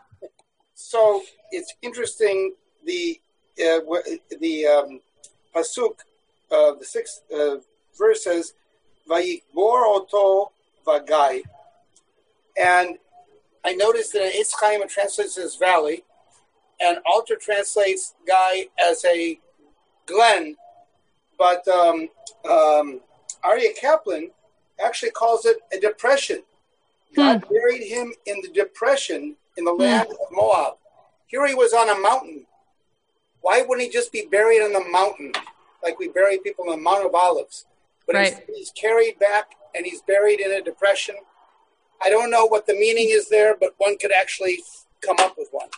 So 0.74 1.22
it's 1.56 1.74
interesting. 1.82 2.54
The 2.84 3.20
uh, 3.58 3.80
the 4.40 4.66
um, 4.66 5.00
pasuk, 5.54 5.96
uh, 6.50 6.74
the 6.74 6.84
sixth 6.84 7.22
uh, 7.32 7.56
verse 7.96 8.24
says, 8.24 8.54
"Vayikbor 9.08 9.86
oto 9.86 10.50
vagai," 10.86 11.42
and 12.60 12.98
I 13.64 13.74
noticed 13.74 14.12
that 14.12 14.32
Eitz 14.34 14.52
Chaim 14.60 14.86
translates 14.88 15.38
as 15.38 15.56
valley, 15.56 16.04
and 16.80 16.98
Alter 17.06 17.36
translates 17.36 18.14
guy 18.26 18.66
as 18.78 19.04
a 19.04 19.38
glen, 20.06 20.56
but 21.38 21.66
um, 21.68 22.08
um, 22.44 23.00
Aryeh 23.42 23.76
Kaplan 23.80 24.30
actually 24.84 25.12
calls 25.12 25.46
it 25.46 25.58
a 25.72 25.78
depression. 25.78 26.42
God 27.14 27.44
buried 27.48 27.84
him 27.84 28.12
in 28.26 28.40
the 28.42 28.48
depression 28.48 29.36
in 29.56 29.64
the 29.64 29.72
land 29.72 30.10
of 30.10 30.16
Moab. 30.32 30.74
Here 31.34 31.44
he 31.48 31.54
was 31.56 31.72
on 31.72 31.88
a 31.88 31.98
mountain. 31.98 32.46
Why 33.40 33.62
wouldn't 33.62 33.84
he 33.84 33.90
just 33.92 34.12
be 34.12 34.24
buried 34.30 34.62
on 34.62 34.72
the 34.72 34.84
mountain 34.88 35.32
like 35.82 35.98
we 35.98 36.06
bury 36.06 36.38
people 36.38 36.66
on 36.70 36.76
the 36.76 36.80
Mount 36.80 37.04
of 37.04 37.12
Olives? 37.12 37.66
But 38.06 38.14
he's, 38.14 38.34
Right. 38.34 38.44
he's 38.54 38.70
carried 38.70 39.18
back 39.18 39.56
and 39.74 39.84
he's 39.84 40.00
buried 40.02 40.38
in 40.38 40.52
a 40.52 40.62
depression. 40.62 41.16
I 42.00 42.08
don't 42.08 42.30
know 42.30 42.46
what 42.46 42.68
the 42.68 42.74
meaning 42.74 43.08
is 43.10 43.30
there, 43.30 43.56
but 43.56 43.74
one 43.78 43.98
could 43.98 44.12
actually 44.12 44.62
come 45.00 45.16
up 45.18 45.36
with 45.36 45.48
one. 45.50 45.70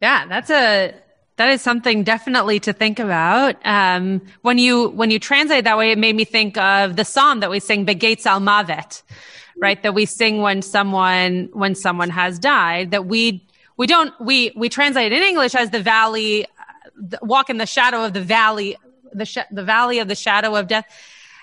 Yeah, 0.00 0.24
that's 0.28 0.50
a 0.50 0.94
that 1.36 1.48
is 1.48 1.60
something 1.60 2.04
definitely 2.04 2.60
to 2.60 2.72
think 2.72 3.00
about. 3.00 3.56
Um, 3.64 4.22
when 4.42 4.58
you 4.58 4.90
when 4.90 5.10
you 5.10 5.18
translate 5.18 5.64
that 5.64 5.76
way, 5.76 5.90
it 5.90 5.98
made 5.98 6.14
me 6.14 6.24
think 6.24 6.56
of 6.58 6.94
the 6.94 7.04
psalm 7.04 7.40
that 7.40 7.50
we 7.50 7.58
sing, 7.58 7.84
"Begates 7.84 8.24
al 8.24 8.38
Mavet," 8.40 9.02
right? 9.56 9.82
That 9.82 9.94
we 9.94 10.06
sing 10.06 10.42
when 10.42 10.62
someone 10.62 11.48
when 11.52 11.74
someone 11.74 12.10
has 12.10 12.38
died. 12.38 12.92
That 12.92 13.06
we 13.06 13.44
we 13.76 13.86
don't 13.86 14.12
we 14.20 14.52
we 14.56 14.68
translate 14.68 15.12
it 15.12 15.16
in 15.16 15.22
English 15.22 15.54
as 15.54 15.70
the 15.70 15.82
valley, 15.82 16.46
the- 16.96 17.18
walk 17.22 17.50
in 17.50 17.58
the 17.58 17.66
shadow 17.66 18.04
of 18.04 18.12
the 18.12 18.22
valley, 18.22 18.76
the 19.12 19.26
sh- 19.26 19.38
the 19.50 19.64
valley 19.64 19.98
of 19.98 20.08
the 20.08 20.14
shadow 20.14 20.54
of 20.56 20.68
death. 20.68 20.86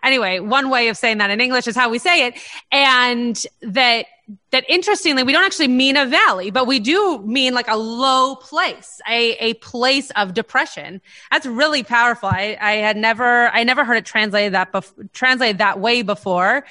Anyway, 0.04 0.40
one 0.40 0.70
way 0.72 0.88
of 0.88 0.98
saying 0.98 1.20
that 1.20 1.30
in 1.30 1.40
English 1.40 1.68
is 1.68 1.76
how 1.76 1.90
we 1.90 2.00
say 2.00 2.28
it, 2.28 2.34
and 2.72 3.46
that 3.62 4.06
that 4.52 4.64
interestingly, 4.70 5.24
we 5.24 5.34
don't 5.34 5.44
actually 5.44 5.68
mean 5.68 5.98
a 5.98 6.06
valley, 6.06 6.52
but 6.52 6.66
we 6.66 6.80
do 6.80 7.22
mean 7.26 7.54
like 7.54 7.68
a 7.68 7.76
low 7.76 8.36
place, 8.36 9.02
a, 9.08 9.34
a 9.34 9.54
place 9.56 10.10
of 10.12 10.34
depression. 10.34 11.02
That's 11.32 11.46
really 11.46 11.84
powerful. 11.84 12.30
I, 12.30 12.58
I 12.60 12.74
had 12.74 12.96
never, 12.98 13.50
I 13.50 13.64
never 13.64 13.84
heard 13.84 13.98
it 13.98 14.06
translated 14.06 14.54
that, 14.54 14.72
bef- 14.72 15.12
translated 15.12 15.58
that 15.58 15.80
way 15.80 16.02
before, 16.02 16.66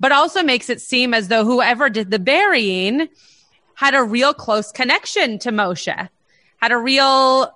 but 0.00 0.10
also 0.10 0.42
makes 0.42 0.70
it 0.70 0.80
seem 0.80 1.12
as 1.12 1.28
though 1.28 1.44
whoever 1.44 1.90
did 1.90 2.10
the 2.10 2.18
burying 2.18 3.08
had 3.82 3.96
a 3.96 4.04
real 4.04 4.32
close 4.32 4.70
connection 4.70 5.40
to 5.40 5.50
Moshe, 5.50 6.08
had 6.58 6.70
a 6.70 6.78
real, 6.78 7.52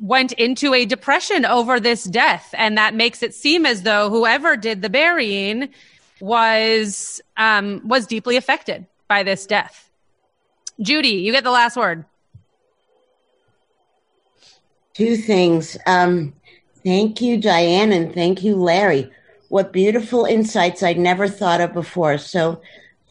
went 0.00 0.32
into 0.32 0.74
a 0.74 0.84
depression 0.84 1.44
over 1.44 1.78
this 1.78 2.02
death. 2.02 2.52
And 2.58 2.76
that 2.76 2.94
makes 2.94 3.22
it 3.22 3.32
seem 3.32 3.64
as 3.64 3.82
though 3.82 4.10
whoever 4.10 4.56
did 4.56 4.82
the 4.82 4.90
burying 4.90 5.68
was 6.20 7.20
um, 7.36 7.80
was 7.86 8.08
deeply 8.08 8.36
affected 8.36 8.86
by 9.06 9.22
this 9.22 9.46
death. 9.46 9.88
Judy, 10.80 11.10
you 11.10 11.30
get 11.30 11.44
the 11.44 11.52
last 11.52 11.76
word. 11.76 12.04
Two 14.94 15.16
things. 15.16 15.76
Um, 15.86 16.32
thank 16.82 17.20
you, 17.20 17.36
Diane, 17.36 17.92
and 17.92 18.12
thank 18.12 18.42
you, 18.42 18.56
Larry. 18.56 19.12
What 19.48 19.72
beautiful 19.72 20.24
insights 20.24 20.82
I'd 20.82 20.98
never 20.98 21.28
thought 21.28 21.60
of 21.60 21.72
before. 21.72 22.18
So, 22.18 22.60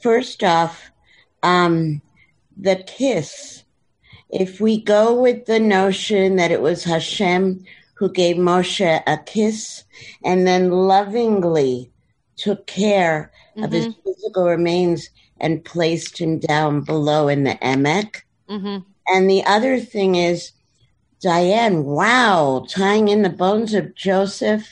first 0.02 0.44
off, 0.44 0.92
um, 1.44 2.02
the 2.58 2.78
kiss. 2.88 3.64
If 4.30 4.60
we 4.60 4.82
go 4.82 5.22
with 5.22 5.46
the 5.46 5.60
notion 5.60 6.38
that 6.38 6.52
it 6.52 6.62
was 6.62 6.84
Hashem 6.84 7.64
who 7.94 8.12
gave 8.12 8.38
Moshe 8.38 9.04
a 9.06 9.18
kiss 9.26 9.84
and 10.24 10.48
then 10.48 10.72
lovingly 10.72 11.92
took 12.36 12.66
care 12.66 13.32
of 13.58 13.72
his 13.72 13.94
physical 14.04 14.46
remains 14.46 15.10
and 15.40 15.64
placed 15.64 16.18
him 16.18 16.40
down 16.40 16.82
below 16.82 17.28
in 17.28 17.44
the 17.44 17.56
Emek. 17.62 18.22
Mm-hmm. 18.50 18.80
And 19.08 19.30
the 19.30 19.44
other 19.46 19.80
thing 19.80 20.16
is, 20.16 20.52
Diane, 21.22 21.84
wow, 21.84 22.66
tying 22.68 23.10
in 23.10 23.22
the 23.22 23.30
bones 23.30 23.74
of 23.74 23.94
Joseph 23.96 24.68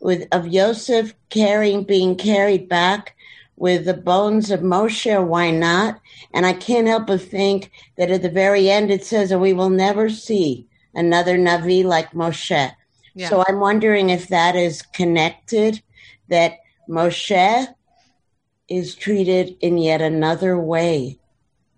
with 0.00 0.26
of 0.32 0.50
Joseph 0.50 1.14
carrying 1.30 1.84
being 1.84 2.16
carried 2.16 2.68
back 2.68 3.13
with 3.56 3.84
the 3.84 3.94
bones 3.94 4.50
of 4.50 4.60
Moshe, 4.60 5.26
why 5.26 5.50
not? 5.50 6.00
And 6.32 6.44
I 6.44 6.52
can't 6.52 6.86
help 6.86 7.06
but 7.06 7.22
think 7.22 7.70
that 7.96 8.10
at 8.10 8.22
the 8.22 8.30
very 8.30 8.68
end 8.68 8.90
it 8.90 9.04
says 9.04 9.30
that 9.30 9.38
we 9.38 9.52
will 9.52 9.70
never 9.70 10.08
see 10.08 10.66
another 10.94 11.38
Navi 11.38 11.84
like 11.84 12.12
Moshe. 12.12 12.72
Yeah. 13.14 13.28
So 13.28 13.44
I'm 13.46 13.60
wondering 13.60 14.10
if 14.10 14.28
that 14.28 14.56
is 14.56 14.82
connected, 14.82 15.82
that 16.28 16.54
Moshe 16.88 17.68
is 18.68 18.94
treated 18.94 19.56
in 19.60 19.78
yet 19.78 20.02
another 20.02 20.58
way, 20.58 21.18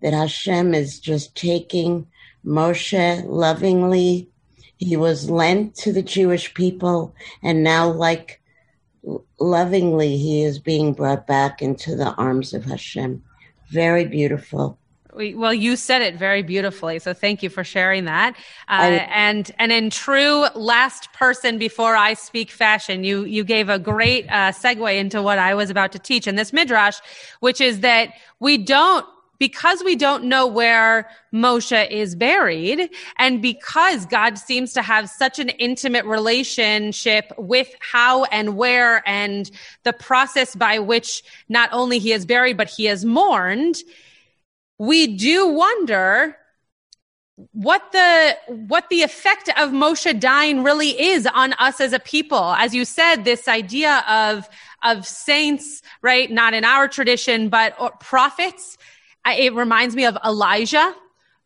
that 0.01 0.15
Hashem 0.15 0.73
is 0.73 0.99
just 0.99 1.35
taking 1.35 2.07
Moshe 2.45 3.25
lovingly. 3.27 4.31
He 4.79 4.97
was 4.97 5.31
lent 5.31 5.75
to 5.77 5.93
the 5.93 6.03
Jewish 6.03 6.55
people, 6.55 7.15
and 7.43 7.63
now, 7.63 7.91
like 7.91 8.41
lovingly, 9.39 10.17
he 10.17 10.43
is 10.43 10.59
being 10.59 10.93
brought 10.93 11.27
back 11.27 11.63
into 11.63 11.97
the 11.97 12.13
arms 12.15 12.55
of 12.55 12.65
Hashem. 12.65 13.23
Very 13.69 14.05
beautiful. 14.05 14.79
Well, 15.35 15.55
you 15.55 15.77
said 15.77 16.03
it 16.03 16.17
very 16.17 16.43
beautifully, 16.43 16.99
so 16.99 17.15
thank 17.15 17.43
you 17.43 17.49
for 17.49 17.65
sharing 17.65 18.05
that. 18.05 18.35
Uh, 18.69 18.83
I- 18.83 18.89
and 19.11 19.51
and 19.59 19.73
in 19.73 19.89
true 19.89 20.45
last 20.55 21.11
person 21.15 21.57
before 21.57 21.97
I 21.97 22.13
speak 22.13 22.51
fashion, 22.51 23.03
you 23.03 23.25
you 23.25 23.43
gave 23.43 23.71
a 23.71 23.79
great 23.79 24.27
uh, 24.29 24.53
segue 24.53 24.99
into 24.99 25.23
what 25.23 25.39
I 25.39 25.55
was 25.55 25.71
about 25.71 25.93
to 25.93 25.99
teach 25.99 26.27
in 26.27 26.37
this 26.37 26.53
midrash, 26.53 26.99
which 27.41 27.63
is 27.63 27.81
that 27.81 28.13
we 28.41 28.59
don't 28.59 29.07
because 29.39 29.83
we 29.85 29.97
don't 29.97 30.25
know 30.25 30.47
where 30.47 31.09
Moshe 31.33 31.91
is 31.91 32.15
buried, 32.15 32.91
and 33.19 33.43
because 33.43 34.07
God 34.07 34.39
seems 34.39 34.73
to 34.75 34.83
have 34.83 35.11
such 35.11 35.39
an 35.39 35.49
intimate 35.51 36.05
relationship 36.05 37.33
with 37.37 37.69
how 37.81 38.25
and 38.25 38.57
where 38.57 39.03
and 39.09 39.51
the 39.85 39.93
process 39.93 40.55
by 40.55 40.79
which 40.79 41.23
not 41.49 41.71
only 41.73 41.99
he 41.99 42.13
is 42.13 42.27
buried, 42.27 42.57
but 42.57 42.69
he 42.69 42.89
is 42.89 43.05
mourned, 43.05 43.77
we 44.79 45.17
do 45.17 45.49
wonder 45.49 46.37
what 47.53 47.93
the 47.93 48.37
what 48.49 48.89
the 48.89 49.03
effect 49.03 49.49
of 49.59 49.71
Moshe 49.71 50.19
dying 50.19 50.63
really 50.63 50.99
is 50.99 51.27
on 51.27 51.53
us 51.55 51.81
as 51.81 51.93
a 51.93 51.99
people. 51.99 52.55
As 52.55 52.75
you 52.75 52.85
said, 52.85 53.25
this 53.25 53.47
idea 53.47 54.03
of 54.09 54.49
of 54.83 55.07
saints, 55.07 55.83
right? 56.01 56.31
Not 56.31 56.55
in 56.55 56.65
our 56.65 56.89
tradition, 56.89 57.49
but 57.49 58.01
prophets. 58.01 58.79
It 59.27 59.55
reminds 59.55 59.97
me 59.97 60.05
of 60.05 60.17
Elijah, 60.25 60.95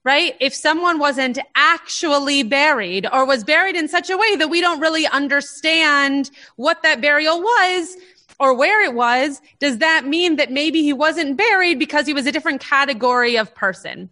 right? 0.04 0.36
If 0.40 0.54
someone 0.54 0.98
wasn't 0.98 1.38
actually 1.54 2.42
buried 2.42 3.06
or 3.12 3.24
was 3.26 3.44
buried 3.44 3.76
in 3.76 3.88
such 3.88 4.10
a 4.10 4.16
way 4.16 4.36
that 4.36 4.48
we 4.48 4.60
don't 4.60 4.80
really 4.80 5.06
understand 5.06 6.30
what 6.56 6.82
that 6.82 7.00
burial 7.00 7.40
was 7.40 7.96
or 8.38 8.54
where 8.54 8.82
it 8.82 8.94
was, 8.94 9.40
does 9.58 9.78
that 9.78 10.06
mean 10.06 10.36
that 10.36 10.50
maybe 10.50 10.82
he 10.82 10.92
wasn't 10.92 11.36
buried 11.36 11.78
because 11.78 12.06
he 12.06 12.14
was 12.14 12.26
a 12.26 12.32
different 12.32 12.60
category 12.60 13.36
of 13.36 13.54
person? 13.54 14.08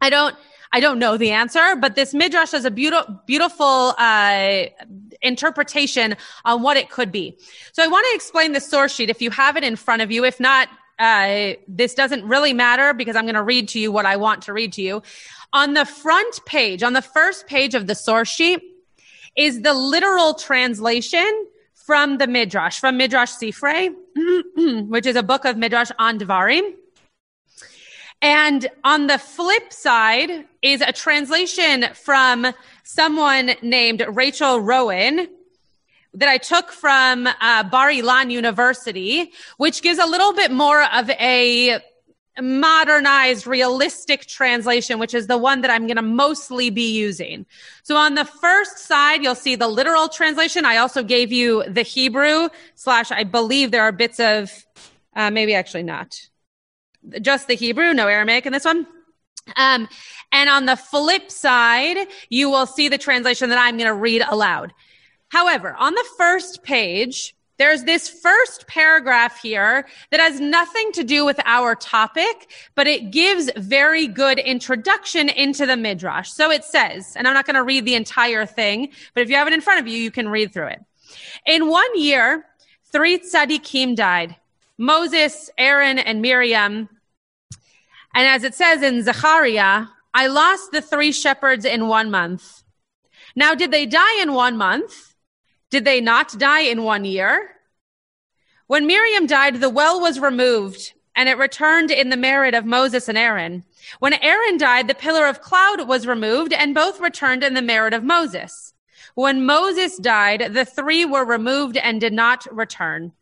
I 0.00 0.10
don't 0.10 0.36
I 0.74 0.80
don't 0.80 0.98
know 0.98 1.18
the 1.18 1.32
answer, 1.32 1.76
but 1.76 1.94
this 1.96 2.14
midrash 2.14 2.52
has 2.52 2.64
a 2.64 2.70
beautiful 2.70 3.20
beautiful 3.26 3.94
uh, 3.98 4.64
interpretation 5.20 6.16
on 6.44 6.62
what 6.62 6.76
it 6.76 6.90
could 6.90 7.12
be. 7.12 7.38
So 7.72 7.84
I 7.84 7.86
want 7.86 8.06
to 8.10 8.14
explain 8.14 8.52
the 8.52 8.60
source 8.60 8.94
sheet 8.94 9.10
if 9.10 9.20
you 9.20 9.30
have 9.30 9.56
it 9.56 9.64
in 9.64 9.76
front 9.76 10.02
of 10.02 10.10
you. 10.10 10.24
If 10.24 10.40
not, 10.40 10.68
uh, 10.98 11.54
this 11.68 11.94
doesn't 11.94 12.24
really 12.24 12.52
matter 12.52 12.92
because 12.94 13.16
I'm 13.16 13.24
going 13.24 13.34
to 13.34 13.42
read 13.42 13.68
to 13.68 13.80
you 13.80 13.90
what 13.90 14.06
I 14.06 14.16
want 14.16 14.42
to 14.42 14.52
read 14.52 14.72
to 14.74 14.82
you. 14.82 15.02
On 15.52 15.74
the 15.74 15.84
front 15.84 16.44
page, 16.46 16.82
on 16.82 16.92
the 16.92 17.02
first 17.02 17.46
page 17.46 17.74
of 17.74 17.86
the 17.86 17.94
source 17.94 18.28
sheet, 18.28 18.62
is 19.36 19.62
the 19.62 19.74
literal 19.74 20.34
translation 20.34 21.46
from 21.74 22.18
the 22.18 22.26
Midrash, 22.26 22.78
from 22.78 22.96
Midrash 22.96 23.32
Sifrei, 23.32 23.94
which 24.88 25.06
is 25.06 25.16
a 25.16 25.22
book 25.22 25.44
of 25.44 25.56
Midrash 25.56 25.90
on 25.98 26.18
Devarim. 26.18 26.74
And 28.20 28.68
on 28.84 29.08
the 29.08 29.18
flip 29.18 29.72
side 29.72 30.44
is 30.62 30.80
a 30.80 30.92
translation 30.92 31.86
from 31.94 32.46
someone 32.84 33.52
named 33.62 34.04
Rachel 34.08 34.60
Rowan 34.60 35.28
that 36.14 36.28
I 36.28 36.38
took 36.38 36.72
from 36.72 37.26
uh, 37.26 37.62
Bar 37.64 37.90
Ilan 37.90 38.30
University, 38.30 39.32
which 39.56 39.82
gives 39.82 39.98
a 39.98 40.06
little 40.06 40.32
bit 40.32 40.50
more 40.50 40.82
of 40.82 41.08
a 41.10 41.80
modernized, 42.40 43.46
realistic 43.46 44.26
translation, 44.26 44.98
which 44.98 45.14
is 45.14 45.26
the 45.26 45.36
one 45.36 45.60
that 45.62 45.70
I'm 45.70 45.86
going 45.86 45.96
to 45.96 46.02
mostly 46.02 46.70
be 46.70 46.96
using. 46.96 47.44
So 47.82 47.96
on 47.96 48.14
the 48.14 48.24
first 48.24 48.78
side, 48.78 49.22
you'll 49.22 49.34
see 49.34 49.54
the 49.54 49.68
literal 49.68 50.08
translation. 50.08 50.64
I 50.64 50.78
also 50.78 51.02
gave 51.02 51.30
you 51.30 51.64
the 51.68 51.82
Hebrew 51.82 52.48
slash, 52.74 53.10
I 53.10 53.24
believe 53.24 53.70
there 53.70 53.82
are 53.82 53.92
bits 53.92 54.18
of, 54.18 54.50
uh, 55.14 55.30
maybe 55.30 55.54
actually 55.54 55.82
not. 55.82 56.28
Just 57.20 57.48
the 57.48 57.54
Hebrew, 57.54 57.92
no 57.92 58.06
Aramaic 58.06 58.46
in 58.46 58.52
this 58.52 58.64
one. 58.64 58.86
Um, 59.56 59.88
and 60.30 60.48
on 60.48 60.66
the 60.66 60.76
flip 60.76 61.30
side, 61.30 62.06
you 62.30 62.48
will 62.48 62.66
see 62.66 62.88
the 62.88 62.96
translation 62.96 63.50
that 63.50 63.58
I'm 63.58 63.76
going 63.76 63.88
to 63.88 63.94
read 63.94 64.22
aloud. 64.26 64.72
However, 65.32 65.74
on 65.78 65.94
the 65.94 66.04
first 66.18 66.62
page, 66.62 67.34
there's 67.56 67.84
this 67.84 68.06
first 68.06 68.66
paragraph 68.66 69.40
here 69.40 69.88
that 70.10 70.20
has 70.20 70.38
nothing 70.38 70.92
to 70.92 71.02
do 71.02 71.24
with 71.24 71.40
our 71.46 71.74
topic, 71.74 72.50
but 72.74 72.86
it 72.86 73.10
gives 73.10 73.50
very 73.56 74.06
good 74.06 74.38
introduction 74.38 75.30
into 75.30 75.64
the 75.64 75.74
midrash. 75.74 76.30
So 76.30 76.50
it 76.50 76.64
says, 76.64 77.16
and 77.16 77.26
I'm 77.26 77.32
not 77.32 77.46
going 77.46 77.56
to 77.56 77.62
read 77.62 77.86
the 77.86 77.94
entire 77.94 78.44
thing, 78.44 78.90
but 79.14 79.22
if 79.22 79.30
you 79.30 79.36
have 79.36 79.46
it 79.46 79.54
in 79.54 79.62
front 79.62 79.80
of 79.80 79.88
you, 79.88 79.96
you 79.96 80.10
can 80.10 80.28
read 80.28 80.52
through 80.52 80.66
it. 80.66 80.84
In 81.46 81.66
one 81.70 81.98
year, 81.98 82.44
three 82.92 83.16
tzaddikim 83.16 83.96
died. 83.96 84.36
Moses, 84.76 85.48
Aaron, 85.56 85.98
and 85.98 86.20
Miriam. 86.20 86.90
And 88.14 88.26
as 88.26 88.44
it 88.44 88.54
says 88.54 88.82
in 88.82 89.02
Zechariah, 89.02 89.86
I 90.12 90.26
lost 90.26 90.72
the 90.72 90.82
three 90.82 91.10
shepherds 91.10 91.64
in 91.64 91.88
one 91.88 92.10
month. 92.10 92.64
Now, 93.34 93.54
did 93.54 93.70
they 93.70 93.86
die 93.86 94.20
in 94.20 94.34
one 94.34 94.58
month? 94.58 95.11
Did 95.72 95.86
they 95.86 96.02
not 96.02 96.38
die 96.38 96.60
in 96.60 96.84
one 96.84 97.06
year? 97.06 97.50
When 98.66 98.86
Miriam 98.86 99.26
died, 99.26 99.56
the 99.56 99.70
well 99.70 100.02
was 100.02 100.20
removed 100.20 100.92
and 101.16 101.30
it 101.30 101.38
returned 101.38 101.90
in 101.90 102.10
the 102.10 102.16
merit 102.16 102.54
of 102.54 102.66
Moses 102.66 103.08
and 103.08 103.16
Aaron. 103.16 103.64
When 103.98 104.12
Aaron 104.12 104.58
died, 104.58 104.86
the 104.86 104.94
pillar 104.94 105.26
of 105.26 105.40
cloud 105.40 105.88
was 105.88 106.06
removed 106.06 106.52
and 106.52 106.74
both 106.74 107.00
returned 107.00 107.42
in 107.42 107.54
the 107.54 107.62
merit 107.62 107.94
of 107.94 108.04
Moses. 108.04 108.74
When 109.14 109.46
Moses 109.46 109.96
died, 109.96 110.52
the 110.52 110.66
three 110.66 111.06
were 111.06 111.24
removed 111.24 111.78
and 111.78 111.98
did 111.98 112.12
not 112.12 112.46
return. 112.54 113.12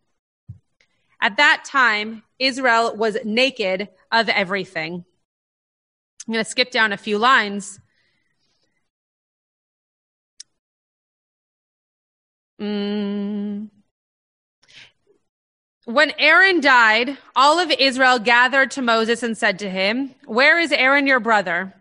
At 1.20 1.36
that 1.36 1.64
time, 1.64 2.24
Israel 2.40 2.96
was 2.96 3.16
naked 3.24 3.90
of 4.10 4.28
everything. 4.28 5.04
I'm 6.26 6.34
going 6.34 6.44
to 6.44 6.50
skip 6.50 6.72
down 6.72 6.92
a 6.92 6.96
few 6.96 7.16
lines. 7.16 7.78
Mm. 12.60 13.70
When 15.86 16.12
Aaron 16.18 16.60
died, 16.60 17.16
all 17.34 17.58
of 17.58 17.70
Israel 17.70 18.18
gathered 18.18 18.70
to 18.72 18.82
Moses 18.82 19.22
and 19.22 19.36
said 19.36 19.58
to 19.60 19.70
him, 19.70 20.14
Where 20.26 20.58
is 20.58 20.70
Aaron 20.70 21.06
your 21.06 21.20
brother? 21.20 21.74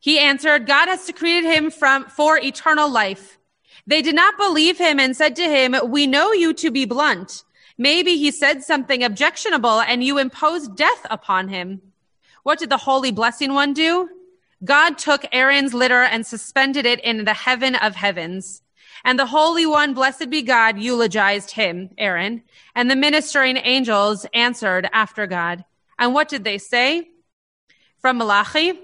He 0.00 0.18
answered, 0.18 0.66
God 0.66 0.88
has 0.88 1.06
decreed 1.06 1.44
him 1.44 1.70
from, 1.70 2.04
for 2.04 2.38
eternal 2.38 2.90
life. 2.90 3.38
They 3.86 4.02
did 4.02 4.14
not 4.14 4.36
believe 4.36 4.78
him 4.78 4.98
and 4.98 5.16
said 5.16 5.36
to 5.36 5.44
him, 5.44 5.74
We 5.84 6.06
know 6.06 6.32
you 6.32 6.52
to 6.54 6.70
be 6.70 6.84
blunt. 6.84 7.44
Maybe 7.78 8.16
he 8.16 8.30
said 8.30 8.62
something 8.62 9.04
objectionable 9.04 9.80
and 9.80 10.02
you 10.02 10.18
imposed 10.18 10.76
death 10.76 11.06
upon 11.08 11.48
him. 11.48 11.80
What 12.42 12.58
did 12.58 12.70
the 12.70 12.76
holy 12.78 13.12
blessing 13.12 13.54
one 13.54 13.74
do? 13.74 14.08
God 14.64 14.98
took 14.98 15.26
Aaron's 15.32 15.74
litter 15.74 16.02
and 16.02 16.26
suspended 16.26 16.86
it 16.86 17.00
in 17.00 17.24
the 17.24 17.34
heaven 17.34 17.74
of 17.74 17.94
heavens. 17.94 18.62
And 19.04 19.18
the 19.18 19.26
Holy 19.26 19.66
One, 19.66 19.94
blessed 19.94 20.30
be 20.30 20.42
God, 20.42 20.78
eulogized 20.78 21.50
him, 21.52 21.90
Aaron. 21.98 22.42
And 22.74 22.90
the 22.90 22.96
ministering 22.96 23.56
angels 23.56 24.26
answered 24.34 24.88
after 24.92 25.26
God. 25.26 25.64
And 25.98 26.14
what 26.14 26.28
did 26.28 26.44
they 26.44 26.58
say? 26.58 27.08
From 27.98 28.18
Malachi, 28.18 28.78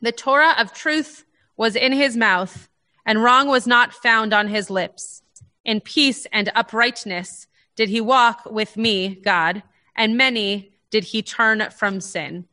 the 0.00 0.12
Torah 0.12 0.54
of 0.58 0.72
truth 0.72 1.24
was 1.56 1.76
in 1.76 1.92
his 1.92 2.16
mouth, 2.16 2.68
and 3.06 3.22
wrong 3.22 3.48
was 3.48 3.66
not 3.66 3.94
found 3.94 4.32
on 4.32 4.48
his 4.48 4.70
lips. 4.70 5.22
In 5.64 5.80
peace 5.80 6.26
and 6.32 6.52
uprightness 6.54 7.46
did 7.76 7.88
he 7.88 8.00
walk 8.00 8.44
with 8.44 8.76
me, 8.76 9.14
God, 9.14 9.62
and 9.96 10.16
many 10.16 10.72
did 10.90 11.04
he 11.04 11.22
turn 11.22 11.70
from 11.70 12.00
sin. 12.00 12.46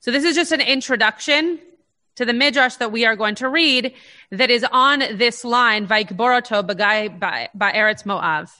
So 0.00 0.10
this 0.10 0.24
is 0.24 0.36
just 0.36 0.52
an 0.52 0.60
introduction 0.60 1.58
to 2.16 2.24
the 2.24 2.32
midrash 2.32 2.76
that 2.76 2.92
we 2.92 3.04
are 3.04 3.16
going 3.16 3.36
to 3.36 3.48
read 3.48 3.94
that 4.30 4.50
is 4.50 4.64
on 4.72 4.98
this 5.16 5.44
line, 5.44 5.86
Vaikboroto 5.86 6.66
Bagai 6.66 7.18
by 7.18 7.72
Eretz 7.72 8.04
Moav. 8.04 8.50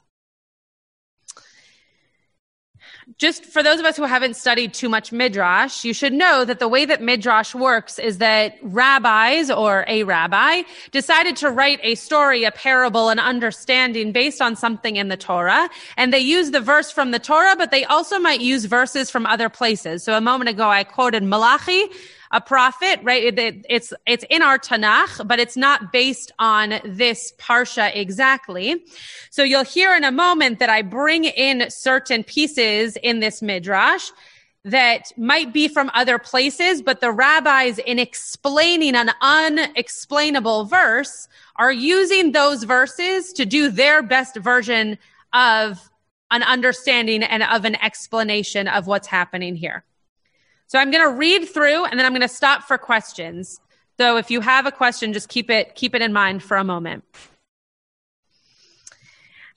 Just 3.18 3.44
for 3.44 3.62
those 3.62 3.78
of 3.78 3.86
us 3.86 3.96
who 3.96 4.02
haven't 4.02 4.34
studied 4.34 4.74
too 4.74 4.88
much 4.88 5.12
midrash, 5.12 5.84
you 5.84 5.94
should 5.94 6.12
know 6.12 6.44
that 6.44 6.58
the 6.58 6.68
way 6.68 6.84
that 6.84 7.00
midrash 7.00 7.54
works 7.54 7.98
is 8.00 8.18
that 8.18 8.56
rabbis 8.62 9.48
or 9.48 9.84
a 9.86 10.02
rabbi 10.02 10.62
decided 10.90 11.36
to 11.36 11.48
write 11.48 11.78
a 11.82 11.94
story, 11.94 12.42
a 12.44 12.50
parable, 12.50 13.08
an 13.08 13.20
understanding 13.20 14.10
based 14.10 14.42
on 14.42 14.56
something 14.56 14.96
in 14.96 15.08
the 15.08 15.16
Torah. 15.16 15.70
And 15.96 16.12
they 16.12 16.18
use 16.18 16.50
the 16.50 16.60
verse 16.60 16.90
from 16.90 17.12
the 17.12 17.20
Torah, 17.20 17.54
but 17.56 17.70
they 17.70 17.84
also 17.84 18.18
might 18.18 18.40
use 18.40 18.64
verses 18.64 19.08
from 19.08 19.24
other 19.24 19.48
places. 19.48 20.02
So 20.02 20.14
a 20.14 20.20
moment 20.20 20.50
ago, 20.50 20.68
I 20.68 20.82
quoted 20.82 21.22
Malachi, 21.22 21.84
a 22.30 22.40
prophet, 22.40 23.00
right? 23.02 23.38
It, 23.38 23.66
it's, 23.68 23.92
it's 24.06 24.24
in 24.30 24.42
our 24.42 24.58
Tanakh, 24.58 25.26
but 25.26 25.38
it's 25.38 25.56
not 25.56 25.92
based 25.92 26.32
on 26.38 26.80
this 26.84 27.32
Parsha 27.38 27.94
exactly. 27.94 28.84
So 29.30 29.42
you'll 29.42 29.64
hear 29.64 29.94
in 29.94 30.04
a 30.04 30.12
moment 30.12 30.58
that 30.58 30.70
I 30.70 30.82
bring 30.82 31.24
in 31.24 31.70
certain 31.70 32.24
pieces 32.24 32.96
in 32.96 33.20
this 33.20 33.42
Midrash 33.42 34.10
that 34.64 35.12
might 35.16 35.52
be 35.52 35.68
from 35.68 35.90
other 35.94 36.18
places, 36.18 36.82
but 36.82 37.00
the 37.00 37.12
rabbis 37.12 37.78
in 37.78 38.00
explaining 38.00 38.96
an 38.96 39.10
unexplainable 39.20 40.64
verse 40.64 41.28
are 41.54 41.72
using 41.72 42.32
those 42.32 42.64
verses 42.64 43.32
to 43.34 43.46
do 43.46 43.70
their 43.70 44.02
best 44.02 44.36
version 44.36 44.98
of 45.32 45.88
an 46.32 46.42
understanding 46.42 47.22
and 47.22 47.44
of 47.44 47.64
an 47.64 47.76
explanation 47.76 48.66
of 48.66 48.88
what's 48.88 49.06
happening 49.06 49.54
here. 49.54 49.84
So 50.66 50.79
I'm 50.79 50.90
going 50.90 51.05
to 51.05 51.16
read 51.16 51.48
through 51.48 51.85
and 51.85 51.98
then 51.98 52.07
I'm 52.07 52.12
going 52.12 52.22
to 52.22 52.29
stop 52.29 52.64
for 52.64 52.76
questions. 52.79 53.61
So 53.98 54.16
if 54.16 54.31
you 54.31 54.40
have 54.40 54.66
a 54.66 54.72
question, 54.72 55.12
just 55.12 55.29
keep 55.29 55.48
it, 55.48 55.74
keep 55.74 55.94
it 55.94 56.02
in 56.02 56.12
mind 56.12 56.42
for 56.42 56.57
a 56.57 56.64
moment. 56.64 57.05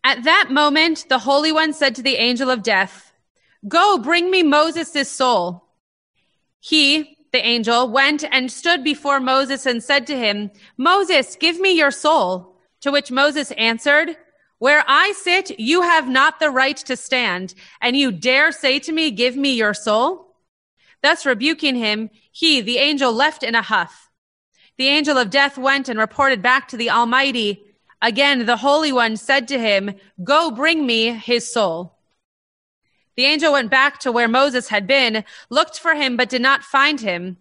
At 0.04 0.24
that 0.24 0.48
moment, 0.50 1.06
the 1.10 1.20
Holy 1.20 1.52
One 1.52 1.74
said 1.74 1.96
to 1.96 2.02
the 2.02 2.16
angel 2.16 2.50
of 2.50 2.64
death, 2.64 3.12
Go 3.68 3.98
bring 3.98 4.32
me 4.32 4.44
Moses' 4.44 5.12
soul. 5.12 5.66
He, 6.62 7.18
the 7.34 7.46
angel, 7.46 7.90
went 7.90 8.24
and 8.32 8.50
stood 8.50 8.84
before 8.84 9.20
Moses 9.20 9.66
and 9.66 9.84
said 9.84 10.08
to 10.08 10.18
him, 10.18 10.52
Moses, 10.78 11.36
give 11.36 11.60
me 11.60 11.72
your 11.74 11.92
soul. 11.92 12.56
To 12.82 12.92
which 12.92 13.12
Moses 13.12 13.52
answered, 13.52 14.16
Where 14.60 14.86
I 14.88 15.12
sit, 15.12 15.60
you 15.60 15.82
have 15.82 16.08
not 16.08 16.40
the 16.40 16.50
right 16.50 16.78
to 16.78 16.96
stand, 16.96 17.54
and 17.82 17.98
you 17.98 18.14
dare 18.14 18.54
say 18.54 18.80
to 18.80 18.94
me, 18.94 19.12
Give 19.12 19.36
me 19.36 19.54
your 19.54 19.74
soul? 19.74 20.29
Thus 21.02 21.26
rebuking 21.26 21.76
him, 21.76 22.10
he, 22.32 22.62
the 22.62 22.78
angel, 22.78 23.12
left 23.14 23.44
in 23.44 23.56
a 23.56 23.62
huff. 23.62 24.10
The 24.78 24.88
angel 24.88 25.18
of 25.18 25.30
death 25.30 25.58
went 25.58 25.90
and 25.90 26.00
reported 26.00 26.42
back 26.42 26.68
to 26.70 26.78
the 26.78 26.90
Almighty. 26.90 27.64
Again, 28.02 28.46
the 28.46 28.58
Holy 28.58 28.92
One 28.92 29.18
said 29.18 29.48
to 29.50 29.60
him, 29.60 29.96
Go 30.24 30.52
bring 30.52 30.86
me 30.86 31.12
his 31.12 31.52
soul. 31.52 31.96
The 33.16 33.26
angel 33.26 33.52
went 33.52 33.70
back 33.70 34.00
to 34.00 34.12
where 34.12 34.30
Moses 34.30 34.70
had 34.70 34.88
been, 34.88 35.26
looked 35.50 35.80
for 35.80 35.94
him, 35.94 36.16
but 36.16 36.30
did 36.30 36.42
not 36.42 36.64
find 36.64 37.02
him. 37.02 37.38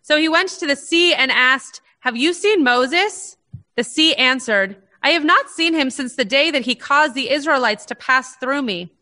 So 0.00 0.16
he 0.16 0.28
went 0.28 0.48
to 0.50 0.66
the 0.66 0.76
sea 0.76 1.12
and 1.12 1.30
asked, 1.30 1.82
Have 2.00 2.16
you 2.16 2.32
seen 2.32 2.64
Moses? 2.64 3.36
The 3.76 3.84
sea 3.84 4.14
answered, 4.14 4.76
I 5.02 5.10
have 5.10 5.24
not 5.24 5.50
seen 5.50 5.74
him 5.74 5.90
since 5.90 6.14
the 6.14 6.24
day 6.24 6.50
that 6.50 6.64
he 6.64 6.74
caused 6.74 7.14
the 7.14 7.30
Israelites 7.30 7.84
to 7.86 7.94
pass 7.94 8.36
through 8.36 8.62
me. 8.62 8.92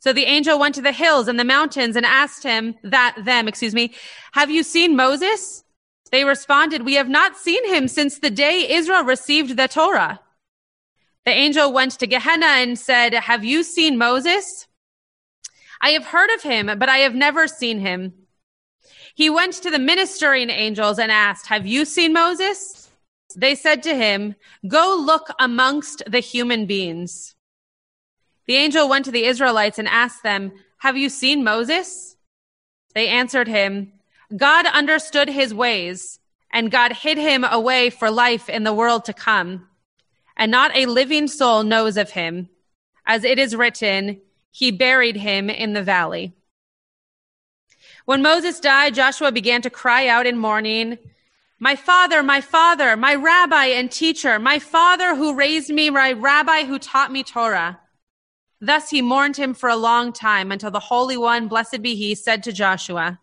So 0.00 0.12
the 0.12 0.24
angel 0.24 0.58
went 0.58 0.74
to 0.76 0.82
the 0.82 0.92
hills 0.92 1.28
and 1.28 1.38
the 1.38 1.44
mountains 1.44 1.96
and 1.96 2.06
asked 2.06 2.42
him 2.42 2.76
that 2.84 3.16
them, 3.24 3.48
excuse 3.48 3.74
me, 3.74 3.94
have 4.32 4.50
you 4.50 4.62
seen 4.62 4.94
Moses? 4.94 5.64
They 6.10 6.24
responded, 6.24 6.84
we 6.84 6.94
have 6.94 7.08
not 7.08 7.36
seen 7.36 7.66
him 7.68 7.88
since 7.88 8.18
the 8.18 8.30
day 8.30 8.70
Israel 8.70 9.02
received 9.02 9.56
the 9.56 9.68
Torah. 9.68 10.20
The 11.24 11.32
angel 11.32 11.72
went 11.72 11.92
to 11.98 12.06
Gehenna 12.06 12.46
and 12.46 12.78
said, 12.78 13.12
have 13.12 13.44
you 13.44 13.62
seen 13.62 13.98
Moses? 13.98 14.66
I 15.80 15.90
have 15.90 16.06
heard 16.06 16.30
of 16.30 16.42
him, 16.42 16.66
but 16.78 16.88
I 16.88 16.98
have 16.98 17.14
never 17.14 17.46
seen 17.46 17.80
him. 17.80 18.14
He 19.14 19.28
went 19.28 19.54
to 19.54 19.70
the 19.70 19.78
ministering 19.78 20.48
angels 20.48 20.98
and 20.98 21.10
asked, 21.10 21.48
have 21.48 21.66
you 21.66 21.84
seen 21.84 22.12
Moses? 22.12 22.88
They 23.36 23.54
said 23.54 23.82
to 23.82 23.94
him, 23.94 24.36
go 24.66 24.96
look 24.98 25.28
amongst 25.38 26.02
the 26.06 26.20
human 26.20 26.66
beings. 26.66 27.34
The 28.48 28.56
angel 28.56 28.88
went 28.88 29.04
to 29.04 29.10
the 29.10 29.26
Israelites 29.26 29.78
and 29.78 29.86
asked 29.86 30.22
them, 30.22 30.52
Have 30.78 30.96
you 30.96 31.10
seen 31.10 31.44
Moses? 31.44 32.16
They 32.94 33.08
answered 33.08 33.46
him, 33.46 33.92
God 34.34 34.64
understood 34.66 35.28
his 35.28 35.52
ways, 35.52 36.18
and 36.50 36.70
God 36.70 36.92
hid 36.92 37.18
him 37.18 37.44
away 37.44 37.90
for 37.90 38.10
life 38.10 38.48
in 38.48 38.64
the 38.64 38.72
world 38.72 39.04
to 39.04 39.12
come. 39.12 39.68
And 40.34 40.50
not 40.50 40.74
a 40.74 40.86
living 40.86 41.28
soul 41.28 41.62
knows 41.62 41.98
of 41.98 42.10
him. 42.10 42.48
As 43.04 43.22
it 43.22 43.38
is 43.38 43.54
written, 43.54 44.22
he 44.50 44.70
buried 44.70 45.16
him 45.16 45.50
in 45.50 45.74
the 45.74 45.82
valley. 45.82 46.32
When 48.06 48.22
Moses 48.22 48.60
died, 48.60 48.94
Joshua 48.94 49.30
began 49.30 49.60
to 49.60 49.70
cry 49.70 50.08
out 50.08 50.26
in 50.26 50.38
mourning, 50.38 50.96
My 51.58 51.76
father, 51.76 52.22
my 52.22 52.40
father, 52.40 52.96
my 52.96 53.14
rabbi 53.14 53.66
and 53.66 53.90
teacher, 53.90 54.38
my 54.38 54.58
father 54.58 55.16
who 55.16 55.34
raised 55.34 55.68
me, 55.68 55.90
my 55.90 56.12
rabbi 56.12 56.64
who 56.64 56.78
taught 56.78 57.12
me 57.12 57.22
Torah. 57.22 57.78
Thus 58.60 58.90
he 58.90 59.02
mourned 59.02 59.36
him 59.36 59.54
for 59.54 59.68
a 59.68 59.76
long 59.76 60.12
time 60.12 60.50
until 60.50 60.70
the 60.70 60.80
Holy 60.80 61.16
One, 61.16 61.48
blessed 61.48 61.80
be 61.80 61.94
he, 61.94 62.14
said 62.14 62.42
to 62.42 62.52
Joshua, 62.52 63.20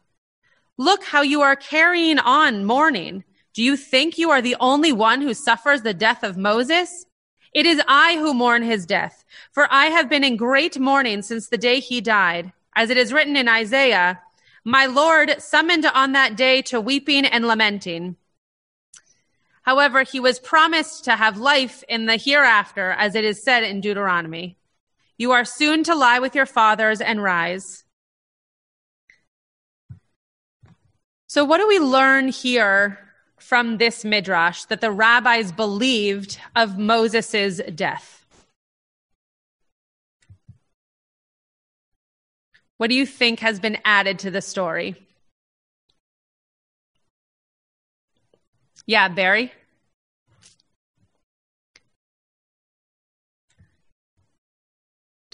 Look 0.78 1.04
how 1.04 1.22
you 1.22 1.42
are 1.42 1.56
carrying 1.56 2.20
on 2.20 2.66
mourning. 2.66 3.24
Do 3.54 3.64
you 3.64 3.78
think 3.78 4.18
you 4.18 4.32
are 4.32 4.42
the 4.42 4.58
only 4.60 4.92
one 4.92 5.22
who 5.22 5.34
suffers 5.34 5.82
the 5.82 5.94
death 5.94 6.24
of 6.24 6.38
Moses? 6.38 7.06
It 7.54 7.66
is 7.66 7.82
I 7.88 8.18
who 8.18 8.34
mourn 8.34 8.64
his 8.64 8.86
death, 8.86 9.24
for 9.54 9.68
I 9.72 9.86
have 9.86 10.10
been 10.10 10.26
in 10.26 10.36
great 10.36 10.78
mourning 10.78 11.22
since 11.22 11.48
the 11.48 11.58
day 11.58 11.80
he 11.80 12.02
died. 12.02 12.52
As 12.76 12.90
it 12.90 12.98
is 12.98 13.14
written 13.14 13.38
in 13.38 13.48
Isaiah, 13.48 14.22
my 14.66 14.86
Lord 14.86 15.42
summoned 15.42 15.86
on 15.86 16.12
that 16.12 16.36
day 16.36 16.62
to 16.64 16.82
weeping 16.82 17.26
and 17.26 17.48
lamenting. 17.48 18.18
However, 19.62 20.04
he 20.04 20.20
was 20.20 20.40
promised 20.40 21.06
to 21.06 21.16
have 21.16 21.38
life 21.38 21.84
in 21.88 22.08
the 22.08 22.18
hereafter, 22.18 22.92
as 22.92 23.16
it 23.16 23.24
is 23.24 23.42
said 23.42 23.64
in 23.64 23.80
Deuteronomy. 23.80 24.58
You 25.18 25.32
are 25.32 25.46
soon 25.46 25.84
to 25.86 25.96
lie 25.96 26.20
with 26.20 26.36
your 26.36 26.46
fathers 26.46 27.00
and 27.00 27.24
rise. 27.24 27.84
So, 31.28 31.44
what 31.44 31.58
do 31.58 31.68
we 31.68 31.80
learn 31.80 32.30
here 32.30 33.00
from 33.38 33.78
this 33.78 34.06
midrash 34.06 34.66
that 34.66 34.82
the 34.82 34.92
rabbis 34.92 35.52
believed 35.52 36.40
of 36.56 36.78
Moses' 36.78 37.62
death? 37.74 38.26
What 42.78 42.90
do 42.90 42.96
you 42.96 43.06
think 43.06 43.40
has 43.40 43.60
been 43.60 43.78
added 43.86 44.20
to 44.20 44.32
the 44.32 44.42
story? 44.42 44.96
Yeah, 48.86 49.08
Barry? 49.08 49.52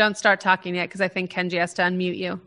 Don't 0.02 0.18
start 0.18 0.42
talking 0.42 0.74
yet 0.74 0.90
because 0.90 1.00
I 1.00 1.08
think 1.08 1.32
Kenji 1.32 1.60
has 1.60 1.76
to 1.76 1.84
unmute 1.84 2.18
you. 2.18 2.42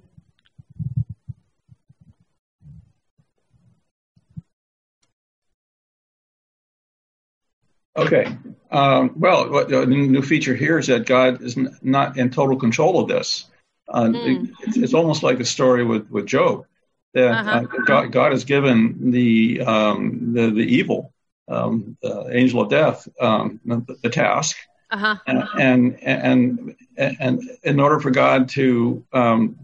Okay. 7.97 8.37
Um, 8.73 9.13
well, 9.15 9.53
what, 9.53 9.69
the 9.69 9.87
new 9.87 10.21
feature 10.21 10.57
here 10.57 10.81
is 10.81 10.89
that 10.89 11.07
God 11.07 11.43
is 11.43 11.57
not 11.81 12.19
in 12.19 12.29
total 12.29 12.57
control 12.57 12.99
of 12.99 13.07
this. 13.07 13.47
Uh, 13.87 14.07
mm. 14.07 14.53
it's, 14.63 14.77
it's, 14.77 14.95
almost 14.95 15.23
like 15.23 15.39
the 15.39 15.45
story 15.45 15.85
with, 15.85 16.11
with 16.11 16.27
Job 16.27 16.67
that 17.13 17.31
uh-huh. 17.31 17.51
uh, 17.51 17.85
God, 17.87 18.11
God, 18.11 18.33
has 18.33 18.45
given 18.45 19.13
the 19.13 19.61
um, 19.61 20.33
the, 20.35 20.51
the 20.51 20.65
evil 20.65 21.13
um, 21.47 21.97
the 22.03 22.31
angel 22.33 22.63
of 22.63 22.71
death 22.71 23.07
um, 23.21 23.61
the, 23.65 23.97
the, 24.03 24.11
task, 24.11 24.57
uh-huh. 24.95 25.17
and, 25.27 25.45
and 25.59 25.99
and 26.03 26.77
and 27.19 27.43
in 27.63 27.81
order 27.81 28.01
for 28.01 28.11
God 28.11 28.49
to 28.51 29.05
um, 29.13 29.59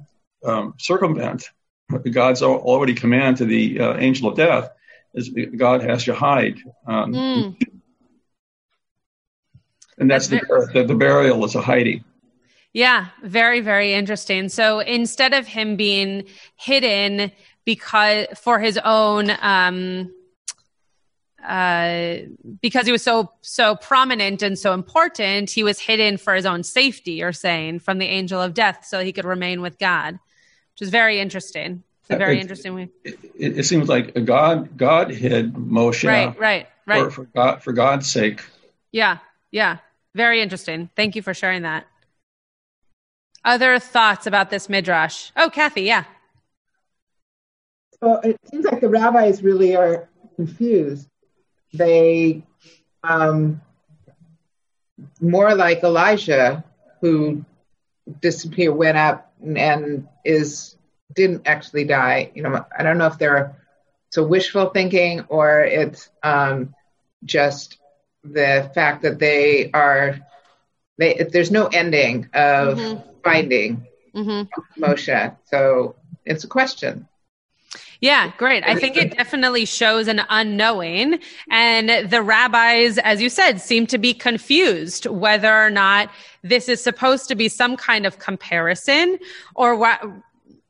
um, 0.44 0.74
circumvent 0.78 1.50
God's 1.98 2.42
already 2.42 2.94
command 2.94 3.38
to 3.38 3.44
the 3.44 3.80
uh, 3.80 3.96
angel 3.98 4.28
of 4.28 4.36
death 4.36 4.70
is 5.14 5.30
God 5.56 5.82
has 5.82 6.04
to 6.04 6.14
hide. 6.14 6.58
Mm. 6.86 7.56
And 9.98 10.10
that's, 10.10 10.28
that's 10.28 10.46
the, 10.48 10.70
the, 10.72 10.84
the 10.84 10.94
burial 10.94 11.44
is 11.44 11.54
a 11.54 11.60
hiding. 11.60 12.04
Yeah, 12.72 13.08
very, 13.24 13.60
very 13.60 13.92
interesting. 13.92 14.48
So 14.48 14.78
instead 14.78 15.34
of 15.34 15.46
him 15.46 15.76
being 15.76 16.24
hidden 16.56 17.32
because 17.64 18.26
for 18.36 18.60
his 18.60 18.78
own, 18.84 19.30
um, 19.42 20.14
uh, 21.46 22.16
because 22.60 22.86
he 22.86 22.92
was 22.92 23.02
so 23.02 23.32
so 23.40 23.76
prominent 23.76 24.42
and 24.42 24.58
so 24.58 24.72
important, 24.72 25.50
he 25.50 25.62
was 25.62 25.78
hidden 25.78 26.16
for 26.16 26.34
his 26.34 26.46
own 26.46 26.62
safety. 26.62 27.12
You're 27.12 27.32
saying 27.32 27.80
from 27.80 27.98
the 27.98 28.06
angel 28.06 28.40
of 28.40 28.54
death, 28.54 28.86
so 28.86 29.00
he 29.00 29.12
could 29.12 29.24
remain 29.24 29.60
with 29.60 29.78
God, 29.78 30.14
which 30.74 30.82
is 30.82 30.90
very 30.90 31.20
interesting. 31.20 31.82
It's 32.02 32.10
a 32.10 32.16
very 32.16 32.38
it, 32.38 32.42
interesting 32.42 32.74
way. 32.74 32.90
It, 33.04 33.58
it, 33.58 33.64
seems 33.64 33.88
like 33.88 34.24
God 34.24 34.76
God 34.76 35.10
hid 35.10 35.54
Moshe, 35.54 36.06
right, 36.06 36.38
right, 36.38 36.68
right, 36.86 37.04
for, 37.04 37.10
for 37.10 37.24
God 37.24 37.62
for 37.62 37.72
God's 37.72 38.10
sake. 38.10 38.44
Yeah, 38.92 39.18
yeah, 39.50 39.78
very 40.14 40.42
interesting. 40.42 40.90
Thank 40.96 41.16
you 41.16 41.22
for 41.22 41.34
sharing 41.34 41.62
that. 41.62 41.86
Other 43.44 43.78
thoughts 43.78 44.26
about 44.26 44.50
this 44.50 44.68
midrash? 44.68 45.30
Oh, 45.36 45.48
Kathy, 45.48 45.82
yeah. 45.82 46.04
So 48.02 48.16
it 48.16 48.36
seems 48.50 48.64
like 48.64 48.80
the 48.80 48.88
rabbis 48.88 49.42
really 49.42 49.76
are 49.76 50.08
confused. 50.36 51.08
They, 51.72 52.42
um, 53.02 53.60
more 55.20 55.54
like 55.54 55.82
Elijah, 55.82 56.64
who 57.00 57.44
disappeared, 58.20 58.76
went 58.76 58.98
up, 58.98 59.32
and 59.42 60.08
is 60.24 60.76
didn't 61.14 61.42
actually 61.46 61.84
die. 61.84 62.30
You 62.34 62.42
know, 62.42 62.64
I 62.76 62.82
don't 62.82 62.98
know 62.98 63.06
if 63.06 63.18
they're 63.18 63.56
so 64.10 64.24
wishful 64.24 64.70
thinking 64.70 65.22
or 65.28 65.60
it's 65.60 66.08
um, 66.22 66.74
just 67.24 67.78
the 68.24 68.70
fact 68.74 69.02
that 69.02 69.18
they 69.18 69.70
are. 69.72 70.18
They, 70.98 71.26
there's 71.32 71.50
no 71.50 71.66
ending 71.66 72.28
of 72.34 72.76
mm-hmm 72.76 73.10
finding 73.22 73.86
mm-hmm. 74.14 74.82
Moshe. 74.82 75.36
So 75.44 75.96
it's 76.24 76.44
a 76.44 76.48
question. 76.48 77.08
Yeah, 78.00 78.32
great. 78.38 78.64
I 78.64 78.76
think 78.76 78.96
it 78.96 79.14
definitely 79.16 79.66
shows 79.66 80.08
an 80.08 80.22
unknowing. 80.30 81.18
And 81.50 82.10
the 82.10 82.22
rabbis, 82.22 82.96
as 82.98 83.20
you 83.20 83.28
said, 83.28 83.60
seem 83.60 83.86
to 83.88 83.98
be 83.98 84.14
confused 84.14 85.04
whether 85.04 85.54
or 85.54 85.68
not 85.68 86.10
this 86.42 86.68
is 86.68 86.82
supposed 86.82 87.28
to 87.28 87.34
be 87.34 87.48
some 87.48 87.76
kind 87.76 88.06
of 88.06 88.18
comparison 88.18 89.18
or 89.54 89.76
what 89.76 90.00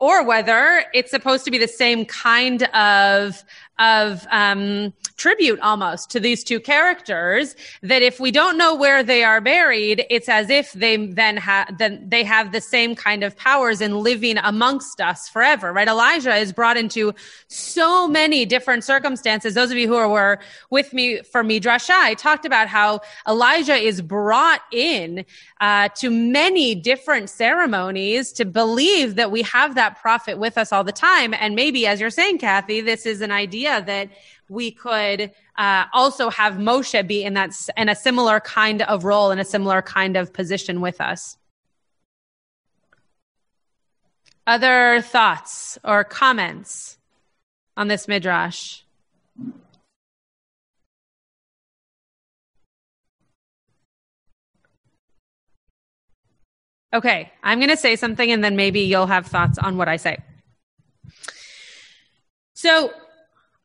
or 0.00 0.24
whether 0.24 0.84
it's 0.94 1.10
supposed 1.10 1.44
to 1.44 1.50
be 1.50 1.58
the 1.58 1.68
same 1.68 2.04
kind 2.04 2.64
of 2.74 3.44
of 3.80 4.26
um, 4.30 4.92
tribute 5.16 5.58
almost 5.60 6.10
to 6.10 6.20
these 6.20 6.44
two 6.44 6.60
characters 6.60 7.56
that 7.82 8.02
if 8.02 8.20
we 8.20 8.30
don't 8.30 8.56
know 8.56 8.74
where 8.74 9.02
they 9.02 9.24
are 9.24 9.40
buried 9.40 10.04
it's 10.08 10.28
as 10.28 10.48
if 10.50 10.72
they 10.72 10.96
then 10.96 11.36
have 11.36 11.76
then 11.78 12.06
they 12.08 12.22
have 12.22 12.52
the 12.52 12.60
same 12.60 12.94
kind 12.94 13.24
of 13.24 13.36
powers 13.36 13.80
in 13.80 13.98
living 13.98 14.38
amongst 14.38 15.00
us 15.00 15.28
forever 15.28 15.72
right? 15.72 15.88
Elijah 15.88 16.34
is 16.34 16.52
brought 16.52 16.76
into 16.76 17.12
so 17.48 18.06
many 18.06 18.46
different 18.46 18.84
circumstances. 18.84 19.54
Those 19.54 19.70
of 19.70 19.76
you 19.76 19.88
who 19.88 19.94
were 19.94 20.38
with 20.70 20.92
me 20.92 21.22
for 21.22 21.42
midrasha 21.42 21.90
i 21.90 22.14
talked 22.14 22.44
about 22.44 22.68
how 22.68 23.00
elijah 23.26 23.76
is 23.76 24.02
brought 24.02 24.60
in 24.72 25.24
uh, 25.60 25.88
to 25.90 26.10
many 26.10 26.74
different 26.74 27.28
ceremonies 27.28 28.32
to 28.32 28.44
believe 28.44 29.14
that 29.16 29.30
we 29.30 29.42
have 29.42 29.74
that 29.74 30.00
prophet 30.00 30.38
with 30.38 30.56
us 30.56 30.72
all 30.72 30.84
the 30.84 30.92
time. 30.92 31.34
And 31.34 31.54
maybe 31.54 31.86
as 31.86 32.00
you're 32.00 32.10
saying 32.10 32.38
kathy 32.38 32.80
this 32.80 33.06
is 33.06 33.20
an 33.20 33.30
idea 33.30 33.69
idea 33.70 33.86
that 33.86 34.10
we 34.48 34.70
could 34.70 35.32
uh, 35.56 35.84
also 35.92 36.30
have 36.30 36.54
Moshe 36.54 37.06
be 37.06 37.22
in 37.22 37.34
that 37.34 37.52
in 37.76 37.88
a 37.88 37.94
similar 37.94 38.40
kind 38.40 38.82
of 38.82 39.04
role 39.04 39.30
in 39.30 39.38
a 39.38 39.44
similar 39.44 39.82
kind 39.82 40.16
of 40.16 40.32
position 40.32 40.80
with 40.80 41.00
us. 41.00 41.36
Other 44.46 45.00
thoughts 45.02 45.78
or 45.84 46.02
comments 46.02 46.98
on 47.76 47.88
this 47.88 48.08
midrash? 48.08 48.82
Okay, 56.92 57.30
I'm 57.44 57.60
going 57.60 57.70
to 57.70 57.76
say 57.76 57.94
something 57.94 58.32
and 58.32 58.42
then 58.42 58.56
maybe 58.56 58.80
you'll 58.80 59.06
have 59.06 59.26
thoughts 59.26 59.58
on 59.58 59.76
what 59.76 59.88
I 59.88 59.96
say. 59.96 60.18
So, 62.54 62.92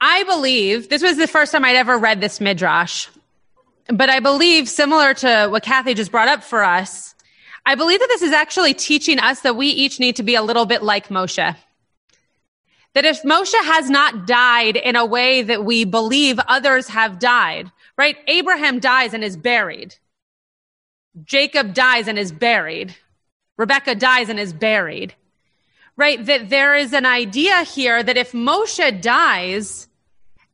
I 0.08 0.24
believe 0.26 0.90
this 0.90 1.02
was 1.02 1.18
the 1.18 1.26
first 1.26 1.52
time 1.52 1.66
I'd 1.66 1.76
ever 1.76 1.98
read 1.98 2.22
this 2.22 2.40
midrash, 2.40 3.08
but 3.88 4.08
I 4.08 4.20
believe 4.20 4.70
similar 4.70 5.16
to 5.16 5.48
what 5.50 5.64
Kathy 5.64 5.96
just 5.96 6.12
brought 6.12 6.28
up 6.28 6.44
for 6.44 6.64
us, 6.64 7.16
I 7.66 7.74
believe 7.74 8.00
that 8.00 8.10
this 8.10 8.22
is 8.22 8.32
actually 8.32 8.76
teaching 8.76 9.18
us 9.18 9.40
that 9.40 9.56
we 9.56 9.66
each 9.66 10.00
need 10.00 10.18
to 10.18 10.24
be 10.24 10.36
a 10.36 10.44
little 10.44 10.68
bit 10.68 10.84
like 10.84 11.08
Moshe. 11.08 11.56
That 12.94 13.04
if 13.04 13.24
Moshe 13.24 13.56
has 13.64 13.90
not 13.90 14.28
died 14.28 14.76
in 14.76 14.96
a 14.96 15.04
way 15.04 15.42
that 15.42 15.66
we 15.66 15.86
believe 15.86 16.40
others 16.48 16.88
have 16.90 17.18
died, 17.18 17.72
right? 17.98 18.16
Abraham 18.28 18.80
dies 18.80 19.16
and 19.16 19.24
is 19.24 19.36
buried. 19.36 19.96
Jacob 21.24 21.74
dies 21.74 22.08
and 22.08 22.20
is 22.20 22.32
buried. 22.32 22.96
Rebecca 23.58 23.96
dies 23.96 24.30
and 24.30 24.40
is 24.40 24.54
buried 24.54 25.16
right? 25.98 26.26
That 26.26 26.50
there 26.50 26.76
is 26.76 26.92
an 26.92 27.06
idea 27.06 27.64
here 27.64 28.04
that 28.04 28.18
if 28.18 28.34
Moshe 28.34 29.02
dies 29.02 29.88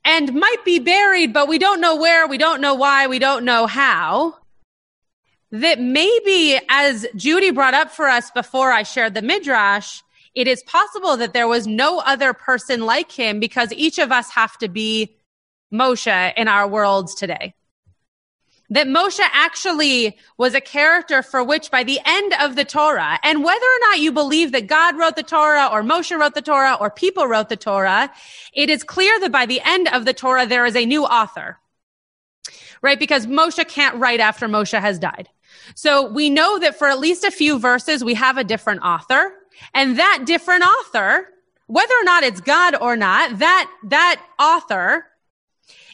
and 0.04 0.34
might 0.34 0.64
be 0.66 0.80
buried, 0.80 1.34
but 1.34 1.48
we 1.48 1.58
don't 1.58 1.82
know 1.82 1.96
where, 1.96 2.28
we 2.28 2.38
don't 2.38 2.62
know 2.62 2.74
why, 2.74 3.08
we 3.08 3.20
don't 3.20 3.46
know 3.46 3.68
how, 3.68 4.38
that 5.52 5.80
maybe 5.80 6.60
as 6.70 7.06
Judy 7.16 7.52
brought 7.52 7.74
up 7.74 7.92
for 7.92 8.08
us 8.08 8.32
before 8.32 8.72
I 8.72 8.84
shared 8.84 9.14
the 9.14 9.22
midrash, 9.22 10.02
it 10.34 10.48
is 10.48 10.64
possible 10.64 11.18
that 11.18 11.34
there 11.34 11.48
was 11.48 11.68
no 11.68 12.00
other 12.00 12.34
person 12.34 12.82
like 12.86 13.12
him 13.12 13.40
because 13.40 13.72
each 13.74 14.00
of 14.00 14.12
us 14.12 14.32
have 14.32 14.58
to 14.60 14.70
be 14.70 15.16
Moshe 15.74 16.34
in 16.36 16.48
our 16.48 16.68
worlds 16.68 17.14
today. 17.14 17.54
That 18.72 18.88
Moshe 18.88 19.20
actually 19.20 20.18
was 20.38 20.56
a 20.56 20.62
character 20.62 21.22
for 21.22 21.44
which 21.44 21.70
by 21.70 21.84
the 21.84 22.00
end 22.06 22.34
of 22.40 22.56
the 22.56 22.66
Torah, 22.66 23.20
and 23.22 23.44
whether 23.44 23.66
or 23.66 23.80
not 23.82 24.00
you 24.00 24.12
believe 24.12 24.54
that 24.54 24.68
God 24.68 24.98
wrote 24.98 25.16
the 25.16 25.24
Torah 25.24 25.70
or 25.72 25.84
Moshe 25.84 26.18
wrote 26.18 26.34
the 26.34 26.42
Torah 26.42 26.78
or 26.80 26.90
people 26.90 27.28
wrote 27.28 27.50
the 27.50 27.58
Torah, 27.58 28.10
it 28.54 28.70
is 28.70 28.84
clear 28.84 29.20
that 29.20 29.32
by 29.32 29.46
the 29.46 29.62
end 29.64 29.90
of 29.90 30.06
the 30.06 30.14
Torah, 30.14 30.48
there 30.48 30.66
is 30.66 30.76
a 30.76 30.86
new 30.86 31.04
author. 31.04 31.60
Right? 32.82 32.98
Because 32.98 33.28
Moshe 33.28 33.68
can't 33.68 33.98
write 33.98 34.22
after 34.22 34.48
Moshe 34.48 34.80
has 34.80 34.98
died. 34.98 35.30
So 35.76 36.10
we 36.10 36.30
know 36.30 36.58
that 36.60 36.78
for 36.80 36.88
at 36.88 37.00
least 37.00 37.24
a 37.24 37.32
few 37.32 37.60
verses, 37.60 38.04
we 38.04 38.14
have 38.16 38.38
a 38.38 38.44
different 38.44 38.82
author. 38.84 39.34
And 39.74 40.00
that 40.00 40.24
different 40.26 40.64
author, 40.64 41.28
whether 41.68 41.94
or 41.94 42.04
not 42.04 42.24
it's 42.24 42.42
God 42.42 42.76
or 42.80 42.96
not, 42.96 43.40
that, 43.40 43.70
that 43.84 44.22
author 44.40 45.06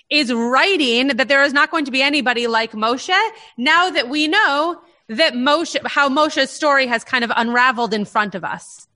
is 0.09 0.33
writing 0.33 1.09
that 1.09 1.27
there 1.27 1.43
is 1.43 1.53
not 1.53 1.71
going 1.71 1.85
to 1.85 1.91
be 1.91 2.01
anybody 2.01 2.47
like 2.47 2.71
Moshe 2.71 3.29
now 3.57 3.89
that 3.89 4.09
we 4.09 4.27
know 4.27 4.81
that 5.09 5.33
Moshe, 5.33 5.77
how 5.85 6.09
Moshe's 6.09 6.49
story 6.49 6.87
has 6.87 7.03
kind 7.03 7.23
of 7.23 7.31
unraveled 7.35 7.93
in 7.93 8.05
front 8.05 8.35
of 8.35 8.43
us. 8.43 8.87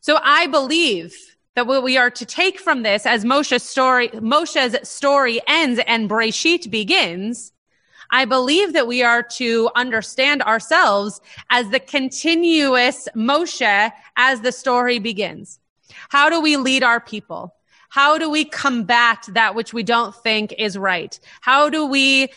So 0.00 0.18
I 0.22 0.46
believe 0.46 1.14
that 1.54 1.66
what 1.66 1.82
we 1.82 1.96
are 1.96 2.10
to 2.10 2.24
take 2.24 2.58
from 2.58 2.82
this 2.82 3.06
as 3.06 3.24
Moshe's 3.24 3.62
story, 3.62 4.08
Moshe's 4.08 4.88
story 4.88 5.40
ends 5.46 5.80
and 5.86 6.08
Breshit 6.08 6.70
begins 6.70 7.52
I 8.10 8.24
believe 8.24 8.72
that 8.72 8.86
we 8.86 9.02
are 9.02 9.22
to 9.22 9.70
understand 9.76 10.42
ourselves 10.42 11.20
as 11.50 11.70
the 11.70 11.80
continuous 11.80 13.08
Moshe 13.14 13.92
as 14.16 14.40
the 14.40 14.52
story 14.52 14.98
begins. 14.98 15.60
How 16.08 16.28
do 16.28 16.40
we 16.40 16.56
lead 16.56 16.82
our 16.82 17.00
people? 17.00 17.54
How 17.90 18.18
do 18.18 18.30
we 18.30 18.44
combat 18.44 19.28
that 19.32 19.54
which 19.54 19.74
we 19.74 19.82
don't 19.82 20.14
think 20.14 20.54
is 20.56 20.78
right? 20.78 21.18
How 21.40 21.68
do 21.68 21.84
we 21.84 22.28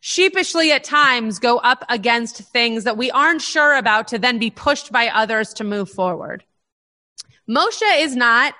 sheepishly 0.00 0.72
at 0.72 0.84
times 0.84 1.38
go 1.38 1.58
up 1.58 1.84
against 1.88 2.36
things 2.38 2.84
that 2.84 2.96
we 2.96 3.10
aren't 3.12 3.40
sure 3.40 3.76
about 3.76 4.08
to 4.08 4.18
then 4.18 4.38
be 4.38 4.50
pushed 4.50 4.90
by 4.90 5.08
others 5.08 5.54
to 5.54 5.64
move 5.64 5.88
forward? 5.88 6.44
Moshe 7.48 8.02
is 8.02 8.16
not 8.16 8.54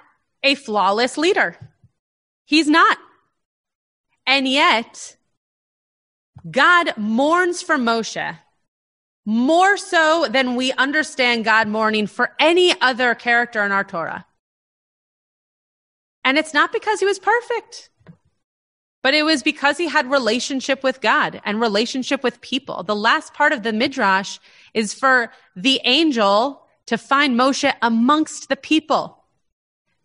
a 0.44 0.55
flawless 0.55 1.18
leader. 1.18 1.57
He's 2.44 2.68
not. 2.68 2.98
And 4.24 4.46
yet, 4.46 5.16
God 6.48 6.96
mourns 6.96 7.62
for 7.62 7.77
Moshe 7.77 8.38
more 9.27 9.77
so 9.77 10.29
than 10.31 10.55
we 10.55 10.72
understand 10.72 11.44
God 11.44 11.66
mourning 11.66 12.07
for 12.07 12.31
any 12.38 12.81
other 12.81 13.14
character 13.16 13.64
in 13.64 13.72
our 13.72 13.85
Torah. 13.85 14.24
And 16.28 16.36
it's 16.36 16.52
not 16.52 16.74
because 16.74 17.00
he 17.00 17.06
was 17.06 17.18
perfect, 17.18 17.88
but 19.02 19.14
it 19.14 19.22
was 19.22 19.42
because 19.42 19.78
he 19.78 19.88
had 19.88 20.10
relationship 20.10 20.82
with 20.82 21.00
God 21.00 21.40
and 21.42 21.58
relationship 21.58 22.22
with 22.22 22.42
people. 22.42 22.82
The 22.82 22.94
last 22.94 23.32
part 23.32 23.54
of 23.54 23.62
the 23.62 23.72
Midrash 23.72 24.38
is 24.74 24.92
for 24.92 25.32
the 25.56 25.80
angel 25.86 26.66
to 26.84 26.98
find 26.98 27.34
Moshe 27.34 27.72
amongst 27.80 28.50
the 28.50 28.56
people. 28.56 29.24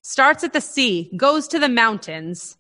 Starts 0.02 0.46
at 0.46 0.54
the 0.54 0.62
sea, 0.62 1.12
goes 1.18 1.46
to 1.50 1.60
the 1.60 1.68
mountains, 1.68 2.56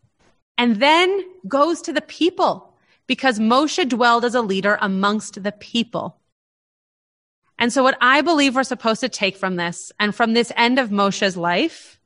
and 0.57 0.81
then 0.81 1.23
goes 1.47 1.81
to 1.83 1.93
the 1.93 2.01
people 2.01 2.75
because 3.07 3.39
Moshe 3.39 3.87
dwelled 3.87 4.25
as 4.25 4.35
a 4.35 4.41
leader 4.41 4.77
amongst 4.81 5.41
the 5.41 5.53
people. 5.53 6.17
And 7.57 7.71
so 7.71 7.81
what 7.81 7.97
I 8.01 8.19
believe 8.19 8.55
we're 8.55 8.63
supposed 8.63 8.99
to 8.99 9.07
take 9.07 9.37
from 9.37 9.55
this 9.55 9.93
and 10.01 10.13
from 10.13 10.33
this 10.33 10.51
end 10.57 10.79
of 10.79 10.89
Moshe's 10.89 11.37
life 11.37 11.97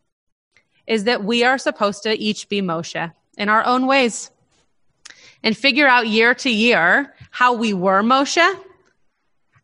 is 0.88 1.04
that 1.04 1.24
we 1.24 1.44
are 1.44 1.58
supposed 1.58 2.04
to 2.04 2.18
each 2.18 2.50
be 2.50 2.62
Moshe 2.62 3.14
in 3.38 3.50
our 3.50 3.66
own 3.66 3.86
ways 3.86 4.32
and 5.44 5.56
figure 5.56 5.88
out 5.88 6.08
year 6.08 6.34
to 6.34 6.50
year 6.50 7.14
how 7.30 7.54
we 7.54 7.74
were 7.74 8.02
Moshe 8.02 8.56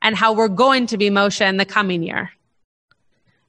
and 0.01 0.15
how 0.15 0.33
we're 0.33 0.49
going 0.49 0.85
to 0.87 0.97
be 0.97 1.09
Moshe 1.09 1.41
in 1.41 1.57
the 1.57 1.65
coming 1.65 2.03
year. 2.03 2.31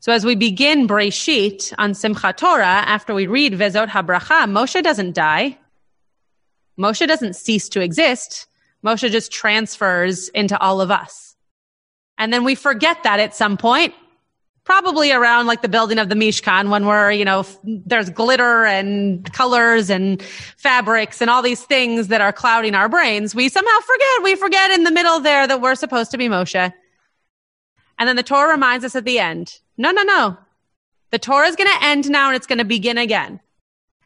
So 0.00 0.12
as 0.12 0.24
we 0.24 0.34
begin 0.34 0.86
Breshit 0.86 1.72
on 1.78 1.92
Simchat 1.92 2.36
Torah, 2.36 2.64
after 2.64 3.14
we 3.14 3.26
read 3.26 3.54
Vezot 3.54 3.88
HaBracha, 3.88 4.50
Moshe 4.50 4.82
doesn't 4.82 5.14
die. 5.14 5.58
Moshe 6.78 7.06
doesn't 7.06 7.36
cease 7.36 7.68
to 7.70 7.80
exist. 7.80 8.46
Moshe 8.84 9.10
just 9.10 9.32
transfers 9.32 10.28
into 10.28 10.58
all 10.60 10.80
of 10.80 10.90
us. 10.90 11.36
And 12.18 12.32
then 12.32 12.44
we 12.44 12.54
forget 12.54 13.02
that 13.02 13.18
at 13.18 13.34
some 13.34 13.56
point, 13.56 13.94
probably 14.64 15.12
around 15.12 15.46
like 15.46 15.62
the 15.62 15.68
building 15.68 15.98
of 15.98 16.08
the 16.08 16.14
Mishkan 16.14 16.70
when 16.70 16.86
we're, 16.86 17.12
you 17.12 17.24
know, 17.24 17.44
there's 17.64 18.08
glitter 18.10 18.64
and 18.64 19.30
colors 19.32 19.90
and 19.90 20.22
fabrics 20.56 21.20
and 21.20 21.30
all 21.30 21.42
these 21.42 21.62
things 21.62 22.08
that 22.08 22.22
are 22.22 22.32
clouding 22.32 22.74
our 22.74 22.88
brains. 22.88 23.34
We 23.34 23.50
somehow 23.50 23.78
forget, 23.80 24.22
we 24.22 24.34
forget 24.36 24.70
in 24.70 24.84
the 24.84 24.90
middle 24.90 25.20
there 25.20 25.46
that 25.46 25.60
we're 25.60 25.74
supposed 25.74 26.10
to 26.12 26.18
be 26.18 26.28
Moshe. 26.28 26.72
And 27.98 28.08
then 28.08 28.16
the 28.16 28.22
Torah 28.22 28.50
reminds 28.50 28.84
us 28.84 28.96
at 28.96 29.04
the 29.04 29.18
end, 29.18 29.60
no, 29.76 29.90
no, 29.90 30.02
no. 30.02 30.38
The 31.10 31.18
Torah 31.18 31.46
is 31.46 31.56
going 31.56 31.70
to 31.70 31.84
end 31.84 32.10
now 32.10 32.28
and 32.28 32.36
it's 32.36 32.46
going 32.46 32.58
to 32.58 32.64
begin 32.64 32.98
again. 32.98 33.40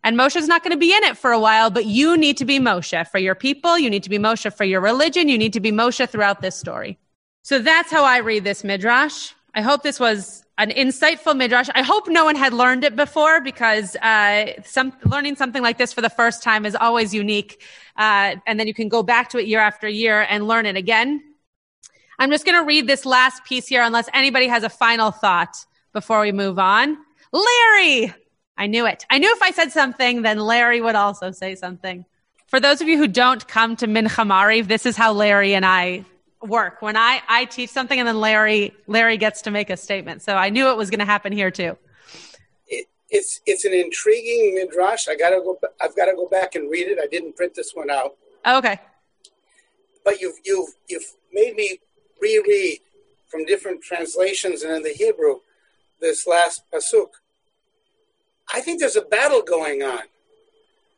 And 0.05 0.17
Moshe's 0.17 0.49
not 0.49 0.63
going 0.63 0.73
to 0.73 0.79
be 0.79 0.95
in 0.95 1.05
it 1.05 1.17
for 1.17 1.33
a 1.33 1.41
while, 1.41 1.71
but 1.71 1.87
you 1.87 2.17
need 2.17 2.37
to 2.39 2.45
be 2.45 2.59
Moshe 2.59 3.07
for 3.09 3.19
your 3.19 3.35
people. 3.35 3.79
You 3.79 3.91
need 3.91 4.03
to 4.03 4.11
be 4.11 4.19
Moshe 4.19 4.53
for 4.53 4.65
your 4.65 4.81
religion. 4.81 5.29
You 5.29 5.39
need 5.39 5.53
to 5.53 5.61
be 5.61 5.73
Moshe 5.73 6.09
throughout 6.09 6.41
this 6.41 6.57
story. 6.57 6.99
So 7.43 7.59
that's 7.59 7.91
how 7.91 8.05
I 8.05 8.19
read 8.19 8.45
this 8.45 8.65
midrash. 8.65 9.33
I 9.55 9.63
hope 9.63 9.83
this 9.83 9.99
was 9.99 10.45
an 10.59 10.71
insightful 10.71 11.37
midrash. 11.37 11.69
I 11.75 11.83
hope 11.83 12.09
no 12.09 12.25
one 12.25 12.35
had 12.35 12.53
learned 12.53 12.83
it 12.83 12.97
before 12.97 13.41
because 13.41 13.95
uh, 13.97 14.61
some, 14.65 14.93
learning 15.05 15.37
something 15.37 15.63
like 15.63 15.79
this 15.79 15.93
for 15.93 16.01
the 16.01 16.11
first 16.11 16.43
time 16.43 16.67
is 16.67 16.75
always 16.75 17.15
unique. 17.15 17.63
Uh, 17.97 18.35
and 18.47 18.59
then 18.59 18.67
you 18.67 18.75
can 18.75 18.89
go 18.89 19.05
back 19.05 19.31
to 19.31 19.39
it 19.39 19.47
year 19.47 19.61
after 19.61 19.89
year 19.89 20.27
and 20.29 20.49
learn 20.49 20.67
it 20.67 20.77
again. 20.77 21.23
I'm 22.19 22.31
just 22.31 22.45
going 22.45 22.61
to 22.61 22.67
read 22.67 22.89
this 22.89 23.07
last 23.07 23.45
piece 23.45 23.69
here 23.69 23.83
unless 23.83 24.09
anybody 24.13 24.49
has 24.49 24.65
a 24.65 24.69
final 24.69 25.13
thought 25.13 25.57
before 25.93 26.21
we 26.21 26.33
move 26.33 26.59
on. 26.59 26.99
Larry, 27.33 28.13
I 28.57 28.67
knew 28.67 28.87
it. 28.87 29.07
I 29.09 29.19
knew 29.19 29.33
if 29.33 29.43
I 29.43 29.53
said 29.53 29.71
something, 29.71 30.23
then 30.23 30.41
Larry 30.41 30.81
would 30.81 30.97
also 30.97 31.31
say 31.31 31.55
something. 31.55 32.05
For 32.49 32.59
those 32.59 32.81
of 32.81 32.89
you 32.89 32.99
who 32.99 33.07
don't 33.07 33.47
come 33.47 33.77
to 33.77 33.87
Mincha 33.87 34.27
Ma'ariv, 34.27 34.67
this 34.67 34.87
is 34.87 34.97
how 34.97 35.13
Larry 35.13 35.55
and 35.55 35.65
I 35.65 36.05
work. 36.43 36.83
When 36.83 36.97
I, 36.97 37.23
I 37.29 37.45
teach 37.45 37.71
something 37.71 37.99
and 37.99 38.07
then 38.07 38.21
Larry, 38.21 38.75
Larry 38.87 39.17
gets 39.17 39.43
to 39.43 39.51
make 39.51 39.71
a 39.71 39.77
statement. 39.77 40.23
So 40.23 40.35
I 40.35 40.51
knew 40.51 40.69
it 40.71 40.77
was 40.77 40.91
going 40.91 41.01
to 41.01 41.05
happen 41.05 41.33
here 41.33 41.51
too. 41.51 41.77
It, 42.69 42.87
it's, 43.11 43.41
it's 43.47 43.65
an 43.65 43.73
intriguing 43.73 44.55
midrash. 44.55 45.09
I 45.09 45.17
gotta 45.17 45.37
go, 45.37 45.59
I've 45.81 45.97
got 45.97 46.07
to 46.07 46.15
go 46.15 46.29
back 46.29 46.55
and 46.55 46.71
read 46.71 46.89
it. 46.89 46.99
I 47.03 47.07
didn't 47.07 47.37
print 47.37 47.55
this 47.55 47.73
one 47.75 47.91
out. 47.91 48.17
Okay. 48.47 48.81
But 50.05 50.21
you've, 50.21 50.37
you've, 50.45 50.71
you've 50.89 51.13
made 51.33 51.57
me 51.57 51.79
reread 52.21 52.79
from 53.29 53.45
different 53.45 53.83
translations 53.83 54.63
and 54.63 54.75
in 54.75 54.83
the 54.83 54.93
Hebrew 54.93 55.41
this 56.01 56.27
last 56.27 56.63
pasuk 56.73 57.09
I 58.53 58.61
think 58.61 58.81
there's 58.81 58.97
a 58.97 59.03
battle 59.03 59.43
going 59.43 59.83
on. 59.83 60.01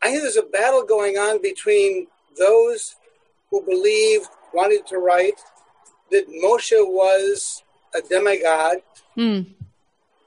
I 0.03 0.11
think 0.11 0.22
there's 0.22 0.37
a 0.37 0.42
battle 0.42 0.85
going 0.85 1.18
on 1.18 1.42
between 1.42 2.07
those 2.38 2.94
who 3.51 3.63
believed, 3.65 4.29
wanted 4.53 4.87
to 4.89 4.99
write, 4.99 5.41
that 6.11 6.29
Moshe 6.29 6.73
was 6.73 7.63
a 7.95 8.01
demigod. 8.01 8.79
Mm. 9.17 9.47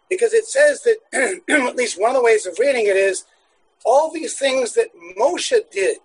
Because 0.10 0.34
it 0.34 0.46
says 0.46 0.84
that, 0.84 1.42
at 1.50 1.76
least 1.76 2.00
one 2.00 2.12
of 2.12 2.18
the 2.18 2.24
ways 2.24 2.46
of 2.46 2.58
reading 2.60 2.86
it 2.86 2.98
is, 2.98 3.26
all 3.86 4.12
these 4.12 4.38
things 4.38 4.74
that 4.76 4.88
Moshe 5.20 5.60
did. 5.72 5.98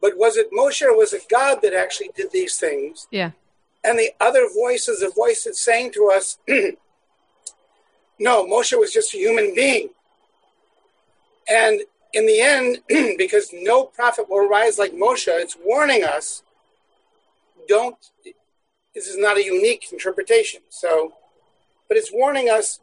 But 0.00 0.16
was 0.16 0.36
it 0.36 0.52
Moshe 0.52 0.82
or 0.82 0.96
was 0.96 1.12
it 1.12 1.22
God 1.30 1.60
that 1.62 1.72
actually 1.72 2.10
did 2.14 2.30
these 2.30 2.58
things? 2.58 3.08
Yeah. 3.10 3.30
And 3.82 3.98
the 3.98 4.10
other 4.20 4.48
voice 4.54 4.88
is 4.88 5.02
a 5.02 5.10
voice 5.10 5.44
that's 5.44 5.60
saying 5.60 5.92
to 5.92 6.10
us, 6.14 6.38
No, 8.18 8.46
Moshe 8.46 8.78
was 8.78 8.92
just 8.92 9.14
a 9.14 9.18
human 9.18 9.54
being. 9.54 9.90
And 11.48 11.82
in 12.14 12.26
the 12.26 12.40
end, 12.40 12.78
because 13.18 13.50
no 13.52 13.84
prophet 13.84 14.28
will 14.28 14.48
rise 14.48 14.78
like 14.78 14.92
Moshe, 14.92 15.28
it's 15.28 15.56
warning 15.64 16.04
us 16.04 16.42
don't, 17.66 17.96
this 18.94 19.06
is 19.06 19.16
not 19.16 19.36
a 19.36 19.44
unique 19.44 19.86
interpretation. 19.92 20.60
So, 20.68 21.14
but 21.88 21.96
it's 21.96 22.12
warning 22.12 22.48
us 22.48 22.80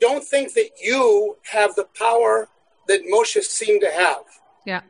don't 0.00 0.24
think 0.24 0.54
that 0.54 0.70
you 0.82 1.36
have 1.50 1.74
the 1.74 1.86
power 1.98 2.48
that 2.86 3.02
Moshe 3.06 3.42
seemed 3.42 3.80
to 3.82 3.90
have. 3.90 4.22
Yeah. 4.64 4.82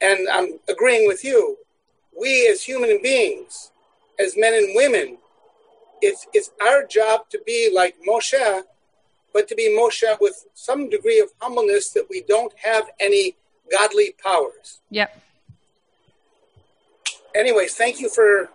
And 0.00 0.28
I'm 0.30 0.58
agreeing 0.68 1.06
with 1.06 1.24
you. 1.24 1.56
We 2.18 2.48
as 2.48 2.62
human 2.62 3.00
beings, 3.02 3.70
as 4.18 4.36
men 4.36 4.54
and 4.54 4.74
women, 4.74 5.18
it's 6.02 6.26
it's 6.34 6.50
our 6.60 6.84
job 6.84 7.30
to 7.30 7.40
be 7.46 7.70
like 7.72 7.94
Moshe, 8.06 8.62
but 9.32 9.48
to 9.48 9.54
be 9.54 9.76
Moshe 9.78 10.20
with 10.20 10.46
some 10.54 10.88
degree 10.88 11.20
of 11.20 11.30
humbleness 11.40 11.90
that 11.90 12.06
we 12.10 12.22
don't 12.22 12.52
have 12.62 12.90
any 13.00 13.36
godly 13.70 14.14
powers. 14.22 14.80
Yep. 14.90 15.20
Anyways, 17.34 17.74
thank 17.74 18.00
you 18.00 18.08
for 18.08 18.50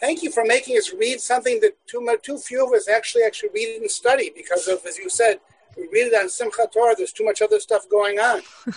thank 0.00 0.22
you 0.22 0.30
for 0.30 0.44
making 0.44 0.76
us 0.76 0.92
read 0.92 1.20
something 1.20 1.60
that 1.60 1.74
too 1.86 2.00
much, 2.00 2.22
too 2.22 2.38
few 2.38 2.66
of 2.66 2.72
us 2.72 2.88
actually 2.88 3.22
actually 3.22 3.50
read 3.54 3.80
and 3.80 3.90
study 3.90 4.30
because 4.34 4.68
of, 4.68 4.84
as 4.86 4.98
you 4.98 5.08
said, 5.08 5.40
we 5.76 5.84
read 5.92 6.12
it 6.12 6.14
on 6.14 6.26
Simchat 6.26 6.72
Torah. 6.72 6.94
There's 6.96 7.12
too 7.12 7.24
much 7.24 7.42
other 7.42 7.60
stuff 7.60 7.88
going 7.88 8.18
on. 8.18 8.42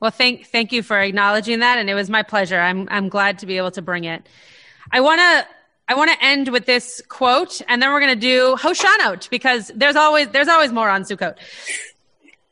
well, 0.00 0.10
thank 0.10 0.46
thank 0.46 0.72
you 0.72 0.82
for 0.82 1.00
acknowledging 1.00 1.60
that, 1.60 1.78
and 1.78 1.88
it 1.88 1.94
was 1.94 2.10
my 2.10 2.22
pleasure. 2.22 2.58
I'm 2.58 2.88
I'm 2.90 3.08
glad 3.08 3.38
to 3.40 3.46
be 3.46 3.58
able 3.58 3.70
to 3.72 3.82
bring 3.82 4.04
it. 4.04 4.26
I 4.90 5.00
want 5.00 5.20
to 5.20 5.46
I 5.86 5.94
want 5.94 6.10
to 6.10 6.24
end 6.24 6.48
with 6.48 6.64
this 6.64 7.02
quote, 7.08 7.60
and 7.68 7.82
then 7.82 7.92
we're 7.92 8.00
going 8.00 8.18
to 8.18 8.20
do 8.20 8.56
Hoshanot 8.56 9.28
because 9.28 9.70
there's 9.74 9.96
always 9.96 10.28
there's 10.28 10.48
always 10.48 10.72
more 10.72 10.88
on 10.88 11.02
Sukkot. 11.02 11.36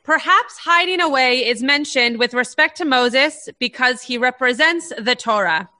Perhaps 0.03 0.59
hiding 0.59 1.01
away 1.01 1.47
is 1.47 1.62
mentioned 1.62 2.18
with 2.18 2.35
respect 2.35 2.77
to 2.79 2.85
Moses 2.85 3.49
because 3.59 4.03
he 4.03 4.18
represents 4.18 4.92
the 4.99 5.14
Torah. 5.14 5.71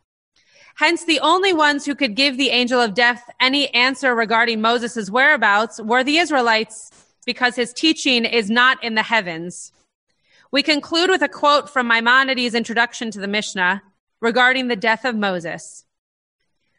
Hence, 0.77 1.05
the 1.05 1.21
only 1.21 1.53
ones 1.53 1.85
who 1.85 1.95
could 1.95 2.15
give 2.15 2.38
the 2.38 2.49
angel 2.51 2.81
of 2.81 2.95
death 2.95 3.29
any 3.41 3.69
answer 3.75 4.15
regarding 4.15 4.62
Moses' 4.62 5.11
whereabouts 5.11 5.81
were 5.81 6.03
the 6.03 6.17
Israelites 6.19 6.91
because 7.27 7.55
his 7.55 7.75
teaching 7.75 8.25
is 8.25 8.49
not 8.49 8.83
in 8.83 8.95
the 8.95 9.03
heavens. 9.03 9.73
We 10.51 10.62
conclude 10.62 11.11
with 11.11 11.23
a 11.23 11.29
quote 11.29 11.69
from 11.69 11.88
Maimonides' 11.88 12.55
introduction 12.55 13.11
to 13.11 13.21
the 13.21 13.29
Mishnah 13.29 13.83
regarding 14.21 14.69
the 14.69 14.77
death 14.77 15.05
of 15.05 15.17
Moses. 15.17 15.85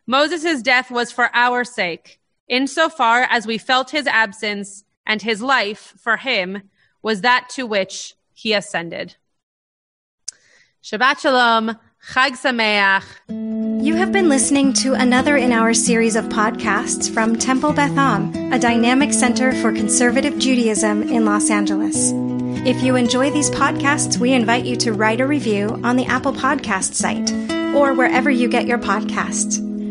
Moses' 0.06 0.62
death 0.62 0.92
was 0.92 1.12
for 1.12 1.30
our 1.34 1.64
sake, 1.64 2.20
insofar 2.48 3.22
as 3.30 3.48
we 3.48 3.58
felt 3.58 3.92
his 3.92 4.08
absence 4.08 4.84
and 5.06 5.22
his 5.22 5.42
life 5.42 5.94
for 5.98 6.18
him 6.18 6.70
was 7.02 7.22
that 7.22 7.50
to 7.50 7.66
which 7.66 8.16
he 8.34 8.54
ascended. 8.54 9.16
Shabbat 10.84 11.20
Shalom, 11.20 11.78
Chag 12.12 12.32
Sameach. 12.32 13.06
You 13.84 13.96
have 13.96 14.12
been 14.12 14.28
listening 14.28 14.74
to 14.74 14.94
another 14.94 15.38
in 15.38 15.54
our 15.54 15.74
series 15.74 16.18
of 16.18 16.26
podcasts 16.26 17.10
from 17.14 17.38
Temple 17.38 17.72
Beth 17.72 17.98
Am, 17.98 18.34
a 18.52 18.60
dynamic 18.60 19.14
center 19.14 19.54
for 19.54 19.72
conservative 19.72 20.38
Judaism 20.38 21.04
in 21.04 21.24
Los 21.24 21.50
Angeles. 21.50 22.12
If 22.66 22.84
you 22.84 22.98
enjoy 22.98 23.32
these 23.32 23.50
podcasts, 23.50 24.18
we 24.18 24.34
invite 24.34 24.66
you 24.66 24.76
to 24.78 24.94
write 24.94 25.22
a 25.22 25.28
review 25.28 25.80
on 25.84 25.96
the 25.96 26.06
Apple 26.06 26.34
Podcast 26.34 26.94
site 26.94 27.32
or 27.74 27.94
wherever 27.94 28.30
you 28.30 28.50
get 28.50 28.68
your 28.68 28.80
podcasts. 28.80 29.73